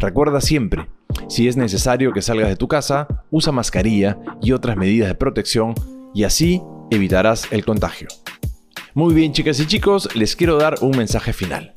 Recuerda 0.00 0.40
siempre, 0.40 0.88
si 1.28 1.48
es 1.48 1.56
necesario 1.56 2.12
que 2.12 2.22
salgas 2.22 2.48
de 2.48 2.56
tu 2.56 2.68
casa, 2.68 3.06
usa 3.30 3.52
mascarilla 3.52 4.18
y 4.42 4.52
otras 4.52 4.76
medidas 4.76 5.08
de 5.08 5.14
protección 5.14 5.74
y 6.14 6.24
así 6.24 6.62
evitarás 6.90 7.48
el 7.50 7.64
contagio. 7.64 8.08
Muy 8.94 9.14
bien 9.14 9.32
chicas 9.32 9.60
y 9.60 9.66
chicos, 9.66 10.08
les 10.14 10.34
quiero 10.36 10.56
dar 10.56 10.76
un 10.80 10.96
mensaje 10.96 11.32
final. 11.32 11.72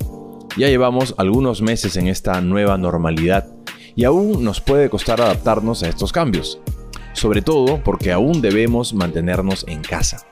Ya 0.56 0.68
llevamos 0.68 1.14
algunos 1.18 1.62
meses 1.62 1.96
en 1.96 2.08
esta 2.08 2.40
nueva 2.40 2.76
normalidad 2.78 3.48
y 3.94 4.04
aún 4.04 4.42
nos 4.42 4.60
puede 4.60 4.90
costar 4.90 5.20
adaptarnos 5.20 5.82
a 5.82 5.88
estos 5.88 6.12
cambios, 6.12 6.60
sobre 7.12 7.42
todo 7.42 7.82
porque 7.84 8.12
aún 8.12 8.40
debemos 8.40 8.94
mantenernos 8.94 9.64
en 9.68 9.82
casa. 9.82 10.26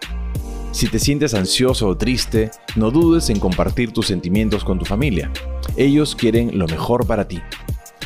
Si 0.73 0.87
te 0.89 0.99
sientes 0.99 1.35
ansioso 1.35 1.89
o 1.89 1.97
triste, 1.97 2.51
no 2.77 2.91
dudes 2.91 3.29
en 3.29 3.41
compartir 3.41 3.93
tus 3.93 4.07
sentimientos 4.07 4.65
con 4.65 4.79
tu 4.79 4.85
familia. 4.85 5.31
Ellos 5.77 6.15
quieren 6.15 6.59
lo 6.59 6.67
mejor 6.69 7.07
para 7.07 7.27
ti. 7.27 7.41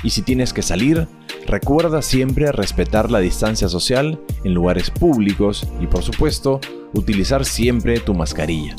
Y 0.05 0.11
si 0.11 0.23
tienes 0.23 0.53
que 0.53 0.63
salir, 0.63 1.09
recuerda 1.47 2.03
siempre 2.03 2.53
respetar 2.53 3.11
la 3.11 3.21
distancia 3.21 3.69
social 3.69 4.21
en 4.45 4.55
lugares 4.55 4.91
públicos 4.91 5.67
y 5.81 5.87
por 5.87 6.03
supuesto, 6.03 6.61
utilizar 6.93 7.45
siempre 7.47 7.99
tu 7.99 8.15
mascarilla. 8.15 8.77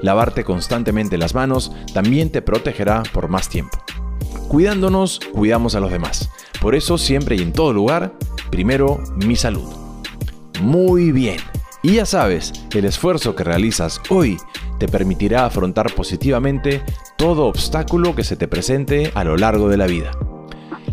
Lavarte 0.00 0.42
constantemente 0.42 1.18
las 1.18 1.34
manos 1.34 1.70
también 1.92 2.30
te 2.30 2.42
protegerá 2.42 3.02
por 3.12 3.28
más 3.28 3.48
tiempo. 3.48 3.78
Cuidándonos, 4.48 5.20
cuidamos 5.32 5.74
a 5.74 5.80
los 5.80 5.92
demás. 5.92 6.30
Por 6.60 6.74
eso 6.74 6.98
siempre 6.98 7.36
y 7.36 7.42
en 7.42 7.52
todo 7.52 7.72
lugar, 7.72 8.14
primero 8.50 9.02
mi 9.16 9.36
salud. 9.36 9.70
Muy 10.62 11.12
bien. 11.12 11.36
Y 11.82 11.96
ya 11.96 12.06
sabes, 12.06 12.52
el 12.74 12.86
esfuerzo 12.86 13.34
que 13.34 13.44
realizas 13.44 14.00
hoy 14.08 14.38
te 14.78 14.88
permitirá 14.88 15.44
afrontar 15.44 15.94
positivamente 15.94 16.82
todo 17.18 17.46
obstáculo 17.46 18.14
que 18.14 18.24
se 18.24 18.36
te 18.36 18.48
presente 18.48 19.12
a 19.14 19.24
lo 19.24 19.36
largo 19.36 19.68
de 19.68 19.76
la 19.76 19.86
vida. 19.86 20.12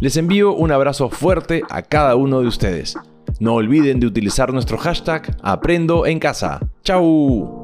Les 0.02 0.18
envío 0.18 0.56
un 0.56 0.72
abrazo 0.72 1.10
fuerte 1.10 1.62
a 1.70 1.84
cada 1.84 2.16
uno 2.16 2.42
de 2.42 2.48
ustedes. 2.48 2.98
No 3.40 3.54
olviden 3.54 4.00
de 4.00 4.08
utilizar 4.08 4.52
nuestro 4.52 4.80
hashtag 4.80 5.38
Aprendo 5.44 6.08
en 6.08 6.18
casa. 6.18 6.60
¡Chao! 6.84 7.61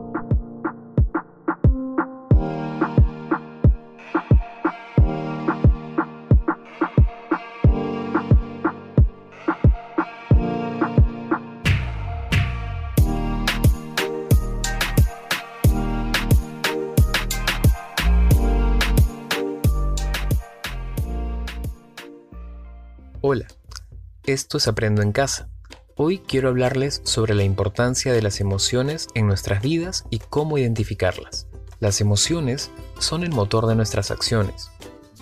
Hola, 23.30 23.48
esto 24.24 24.58
es 24.58 24.70
Aprendo 24.70 25.02
en 25.02 25.12
Casa. 25.12 25.50
Hoy 25.98 26.20
quiero 26.20 26.48
hablarles 26.48 27.02
sobre 27.04 27.36
la 27.36 27.44
importancia 27.44 28.14
de 28.14 28.22
las 28.22 28.40
emociones 28.40 29.10
en 29.16 29.28
nuestras 29.28 29.62
vidas 29.62 30.06
y 30.10 30.20
cómo 30.20 30.58
identificarlas. 30.58 31.46
Las 31.82 32.00
emociones 32.00 32.72
son 33.00 33.26
el 33.26 33.32
motor 33.32 33.68
de 33.68 33.76
nuestras 33.76 34.12
acciones 34.12 34.72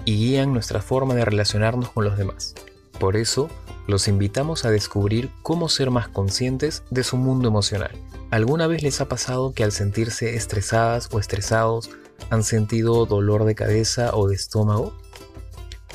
y 0.05 0.17
guían 0.17 0.53
nuestra 0.53 0.83
forma 0.83 1.15
de 1.15 1.25
relacionarnos 1.25 1.89
con 1.89 2.03
los 2.03 2.15
demás. 2.15 2.53
Por 2.99 3.17
eso, 3.17 3.49
los 3.87 4.07
invitamos 4.07 4.65
a 4.65 4.69
descubrir 4.69 5.31
cómo 5.41 5.67
ser 5.67 5.89
más 5.89 6.07
conscientes 6.07 6.83
de 6.91 7.03
su 7.03 7.17
mundo 7.17 7.47
emocional. 7.47 7.99
¿Alguna 8.29 8.67
vez 8.67 8.83
les 8.83 9.01
ha 9.01 9.07
pasado 9.07 9.51
que 9.51 9.63
al 9.63 9.71
sentirse 9.71 10.35
estresadas 10.35 11.09
o 11.11 11.19
estresados 11.19 11.89
han 12.29 12.43
sentido 12.43 13.07
dolor 13.07 13.45
de 13.45 13.55
cabeza 13.55 14.11
o 14.13 14.27
de 14.27 14.35
estómago? 14.35 14.93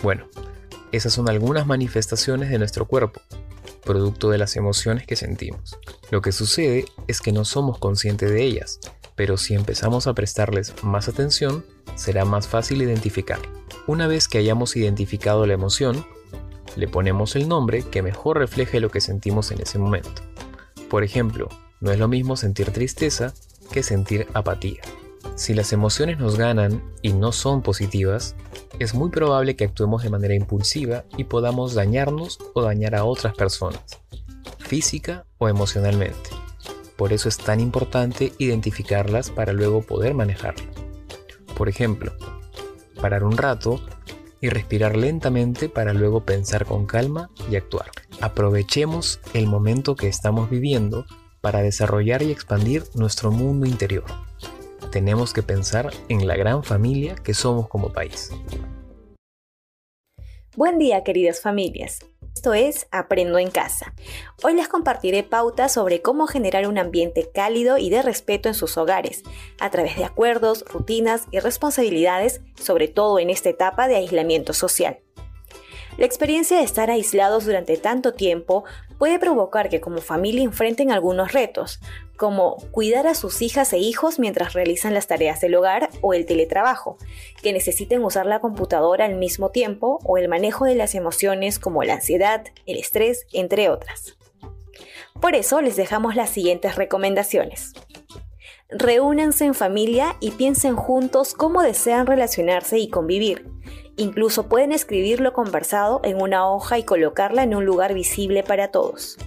Bueno, 0.03 0.27
esas 0.92 1.12
son 1.12 1.29
algunas 1.29 1.66
manifestaciones 1.66 2.50
de 2.50 2.59
nuestro 2.59 2.87
cuerpo, 2.87 3.20
producto 3.85 4.31
de 4.31 4.38
las 4.38 4.57
emociones 4.57 5.07
que 5.07 5.16
sentimos. 5.16 5.79
Lo 6.11 6.22
que 6.22 6.33
sucede 6.33 6.87
es 7.07 7.20
que 7.20 7.33
no 7.33 7.44
somos 7.44 7.79
conscientes 7.79 8.31
de 8.31 8.42
ellas, 8.42 8.81
pero 9.16 9.37
si 9.37 9.55
empezamos 9.55 10.07
a 10.07 10.14
prestarles 10.14 10.74
más 10.83 11.09
atención, 11.09 11.64
será 11.94 12.24
más 12.24 12.48
fácil 12.48 12.83
identificar. 12.83 13.38
Una 13.87 14.07
vez 14.07 14.29
que 14.29 14.38
hayamos 14.38 14.76
identificado 14.76 15.46
la 15.46 15.55
emoción, 15.55 16.07
le 16.76 16.88
ponemos 16.88 17.37
el 17.37 17.48
nombre 17.48 17.83
que 17.83 18.03
mejor 18.03 18.38
refleje 18.38 18.81
lo 18.81 18.90
que 18.90 19.00
sentimos 19.00 19.50
en 19.50 19.61
ese 19.61 19.79
momento. 19.79 20.22
Por 20.88 21.05
ejemplo, 21.05 21.48
no 21.81 21.90
es 21.92 21.98
lo 21.98 22.09
mismo 22.09 22.37
sentir 22.37 22.70
tristeza 22.70 23.33
que 23.72 23.83
sentir 23.83 24.26
apatía. 24.35 24.83
Si 25.37 25.54
las 25.54 25.72
emociones 25.72 26.18
nos 26.18 26.37
ganan 26.37 26.83
y 27.02 27.12
no 27.12 27.33
son 27.33 27.62
positivas, 27.62 28.37
es 28.78 28.94
muy 28.94 29.11
probable 29.11 29.56
que 29.56 29.64
actuemos 29.64 30.02
de 30.02 30.11
manera 30.11 30.35
impulsiva 30.35 31.04
y 31.16 31.24
podamos 31.24 31.74
dañarnos 31.74 32.38
o 32.54 32.62
dañar 32.62 32.94
a 32.94 33.04
otras 33.04 33.35
personas, 33.35 33.83
física 34.59 35.24
o 35.38 35.48
emocionalmente. 35.48 36.30
Por 36.96 37.12
eso 37.12 37.28
es 37.28 37.38
tan 37.38 37.61
importante 37.61 38.33
identificarlas 38.38 39.30
para 39.30 39.52
luego 39.52 39.83
poder 39.83 40.12
manejarlas. 40.14 40.68
Por 41.56 41.68
ejemplo, 41.68 42.12
parar 43.00 43.24
un 43.24 43.37
rato 43.37 43.80
y 44.42 44.50
respirar 44.50 44.96
lentamente 44.96 45.68
para 45.68 45.94
luego 45.94 46.24
pensar 46.24 46.66
con 46.66 46.87
calma 46.87 47.30
y 47.50 47.56
actuar. 47.56 47.90
Aprovechemos 48.20 49.20
el 49.33 49.46
momento 49.46 49.96
que 49.96 50.09
estamos 50.09 50.50
viviendo 50.50 51.06
para 51.40 51.62
desarrollar 51.62 52.22
y 52.22 52.30
expandir 52.30 52.85
nuestro 52.94 53.30
mundo 53.30 53.66
interior 53.66 54.04
tenemos 54.90 55.33
que 55.33 55.42
pensar 55.42 55.90
en 56.09 56.26
la 56.26 56.37
gran 56.37 56.64
familia 56.64 57.14
que 57.14 57.35
somos 57.35 57.68
como 57.68 57.92
país. 57.92 58.31
Buen 60.57 60.79
día 60.79 61.05
queridas 61.05 61.40
familias. 61.40 62.00
Esto 62.35 62.55
es 62.55 62.87
Aprendo 62.90 63.38
en 63.38 63.50
casa. 63.50 63.94
Hoy 64.42 64.55
les 64.55 64.68
compartiré 64.68 65.22
pautas 65.22 65.72
sobre 65.72 66.00
cómo 66.00 66.26
generar 66.26 66.66
un 66.66 66.79
ambiente 66.79 67.31
cálido 67.33 67.76
y 67.76 67.90
de 67.90 68.03
respeto 68.03 68.48
en 68.48 68.55
sus 68.55 68.76
hogares, 68.79 69.22
a 69.61 69.70
través 69.70 69.96
de 69.96 70.05
acuerdos, 70.05 70.64
rutinas 70.66 71.26
y 71.31 71.38
responsabilidades, 71.40 72.40
sobre 72.55 72.88
todo 72.88 73.18
en 73.18 73.31
esta 73.31 73.48
etapa 73.48 73.88
de 73.88 73.96
aislamiento 73.96 74.53
social. 74.53 75.00
La 75.98 76.07
experiencia 76.07 76.57
de 76.57 76.64
estar 76.64 76.90
aislados 76.90 77.44
durante 77.44 77.76
tanto 77.76 78.14
tiempo 78.14 78.64
puede 79.00 79.18
provocar 79.18 79.70
que 79.70 79.80
como 79.80 80.02
familia 80.02 80.44
enfrenten 80.44 80.92
algunos 80.92 81.32
retos, 81.32 81.80
como 82.18 82.58
cuidar 82.70 83.06
a 83.06 83.14
sus 83.14 83.40
hijas 83.40 83.72
e 83.72 83.78
hijos 83.78 84.18
mientras 84.18 84.52
realizan 84.52 84.92
las 84.92 85.06
tareas 85.06 85.40
del 85.40 85.54
hogar 85.54 85.88
o 86.02 86.12
el 86.12 86.26
teletrabajo, 86.26 86.98
que 87.42 87.54
necesiten 87.54 88.04
usar 88.04 88.26
la 88.26 88.40
computadora 88.40 89.06
al 89.06 89.14
mismo 89.14 89.48
tiempo 89.52 90.00
o 90.04 90.18
el 90.18 90.28
manejo 90.28 90.66
de 90.66 90.74
las 90.74 90.94
emociones 90.94 91.58
como 91.58 91.82
la 91.82 91.94
ansiedad, 91.94 92.44
el 92.66 92.76
estrés, 92.76 93.26
entre 93.32 93.70
otras. 93.70 94.18
Por 95.18 95.34
eso 95.34 95.62
les 95.62 95.76
dejamos 95.76 96.14
las 96.14 96.28
siguientes 96.28 96.76
recomendaciones. 96.76 97.72
Reúnanse 98.72 99.46
en 99.46 99.54
familia 99.54 100.16
y 100.20 100.30
piensen 100.30 100.76
juntos 100.76 101.35
cómo 101.35 101.62
desean 101.62 102.06
relacionarse 102.06 102.78
y 102.78 102.88
convivir. 102.88 103.50
Incluso 103.96 104.48
pueden 104.48 104.70
escribir 104.70 105.20
lo 105.20 105.33
conversado 105.33 106.00
en 106.04 106.22
una 106.22 106.48
hoja 106.48 106.78
y 106.78 106.85
colocarla 106.85 107.42
en 107.42 107.54
un 107.54 107.64
lugar 107.64 107.94
visible 107.94 108.44
para 108.44 108.70
todos. 108.70 109.18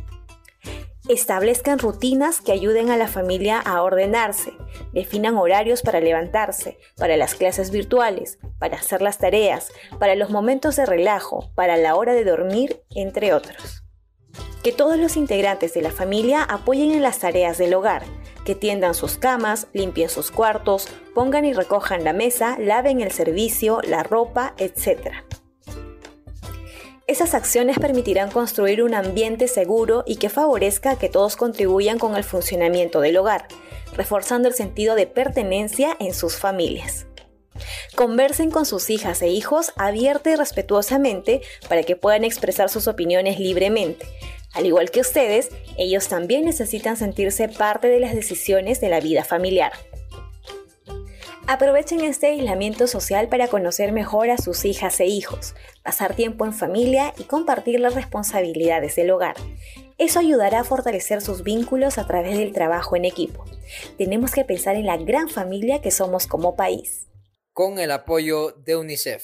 Establezcan 1.09 1.79
rutinas 1.79 2.39
que 2.39 2.53
ayuden 2.53 2.89
a 2.89 2.95
la 2.95 3.09
familia 3.09 3.59
a 3.59 3.83
ordenarse. 3.83 4.53
Definan 4.93 5.35
horarios 5.35 5.81
para 5.81 5.99
levantarse, 5.99 6.77
para 6.95 7.17
las 7.17 7.35
clases 7.35 7.71
virtuales, 7.71 8.39
para 8.57 8.77
hacer 8.77 9.01
las 9.01 9.17
tareas, 9.17 9.73
para 9.99 10.15
los 10.15 10.29
momentos 10.29 10.77
de 10.77 10.85
relajo, 10.85 11.51
para 11.55 11.75
la 11.75 11.95
hora 11.95 12.13
de 12.13 12.23
dormir, 12.23 12.81
entre 12.95 13.33
otros. 13.33 13.82
Que 14.63 14.71
todos 14.71 14.97
los 14.97 15.17
integrantes 15.17 15.73
de 15.73 15.81
la 15.81 15.91
familia 15.91 16.41
apoyen 16.41 16.91
en 16.91 17.03
las 17.03 17.19
tareas 17.19 17.57
del 17.57 17.73
hogar, 17.73 18.03
que 18.45 18.55
tiendan 18.55 18.93
sus 18.93 19.17
camas, 19.17 19.67
limpien 19.73 20.09
sus 20.09 20.31
cuartos, 20.31 20.87
pongan 21.13 21.43
y 21.43 21.51
recojan 21.51 22.05
la 22.05 22.13
mesa, 22.13 22.57
laven 22.57 23.01
el 23.01 23.11
servicio, 23.11 23.81
la 23.83 24.03
ropa, 24.03 24.53
etc. 24.57 25.11
Esas 27.07 27.33
acciones 27.33 27.77
permitirán 27.77 28.31
construir 28.31 28.81
un 28.81 28.93
ambiente 28.93 29.49
seguro 29.49 30.05
y 30.07 30.15
que 30.15 30.29
favorezca 30.29 30.97
que 30.97 31.09
todos 31.09 31.35
contribuyan 31.35 31.99
con 31.99 32.15
el 32.15 32.23
funcionamiento 32.23 33.01
del 33.01 33.17
hogar, 33.17 33.49
reforzando 33.93 34.47
el 34.47 34.53
sentido 34.53 34.95
de 34.95 35.07
pertenencia 35.07 35.97
en 35.99 36.13
sus 36.13 36.37
familias. 36.37 37.05
Conversen 37.95 38.49
con 38.49 38.65
sus 38.65 38.89
hijas 38.89 39.21
e 39.21 39.27
hijos 39.27 39.73
abierta 39.75 40.31
y 40.31 40.35
respetuosamente 40.35 41.41
para 41.67 41.83
que 41.83 41.97
puedan 41.97 42.23
expresar 42.23 42.69
sus 42.69 42.87
opiniones 42.87 43.37
libremente, 43.37 44.07
al 44.53 44.65
igual 44.65 44.91
que 44.91 45.01
ustedes, 45.01 45.49
ellos 45.77 46.07
también 46.07 46.45
necesitan 46.45 46.95
sentirse 46.95 47.49
parte 47.49 47.87
de 47.87 47.99
las 47.99 48.13
decisiones 48.13 48.79
de 48.79 48.89
la 48.89 48.99
vida 48.99 49.23
familiar. 49.23 49.73
Aprovechen 51.45 52.01
este 52.01 52.27
aislamiento 52.27 52.87
social 52.87 53.27
para 53.27 53.49
conocer 53.49 53.91
mejor 53.91 54.29
a 54.29 54.37
sus 54.37 54.63
hijas 54.63 54.99
e 55.01 55.05
hijos, 55.07 55.55
pasar 55.83 56.15
tiempo 56.15 56.45
en 56.45 56.53
familia 56.53 57.13
y 57.17 57.23
compartir 57.23 57.81
las 57.81 57.95
responsabilidades 57.95 58.95
del 58.95 59.11
hogar. 59.11 59.35
Eso 59.97 60.19
ayudará 60.19 60.61
a 60.61 60.63
fortalecer 60.63 61.21
sus 61.21 61.43
vínculos 61.43 61.97
a 61.97 62.07
través 62.07 62.37
del 62.37 62.53
trabajo 62.53 62.95
en 62.95 63.03
equipo. 63.03 63.43
Tenemos 63.97 64.31
que 64.31 64.45
pensar 64.45 64.75
en 64.77 64.85
la 64.85 64.95
gran 64.95 65.27
familia 65.27 65.81
que 65.81 65.91
somos 65.91 66.27
como 66.27 66.55
país. 66.55 67.07
Con 67.51 67.77
el 67.77 67.91
apoyo 67.91 68.51
de 68.51 68.77
UNICEF. 68.77 69.23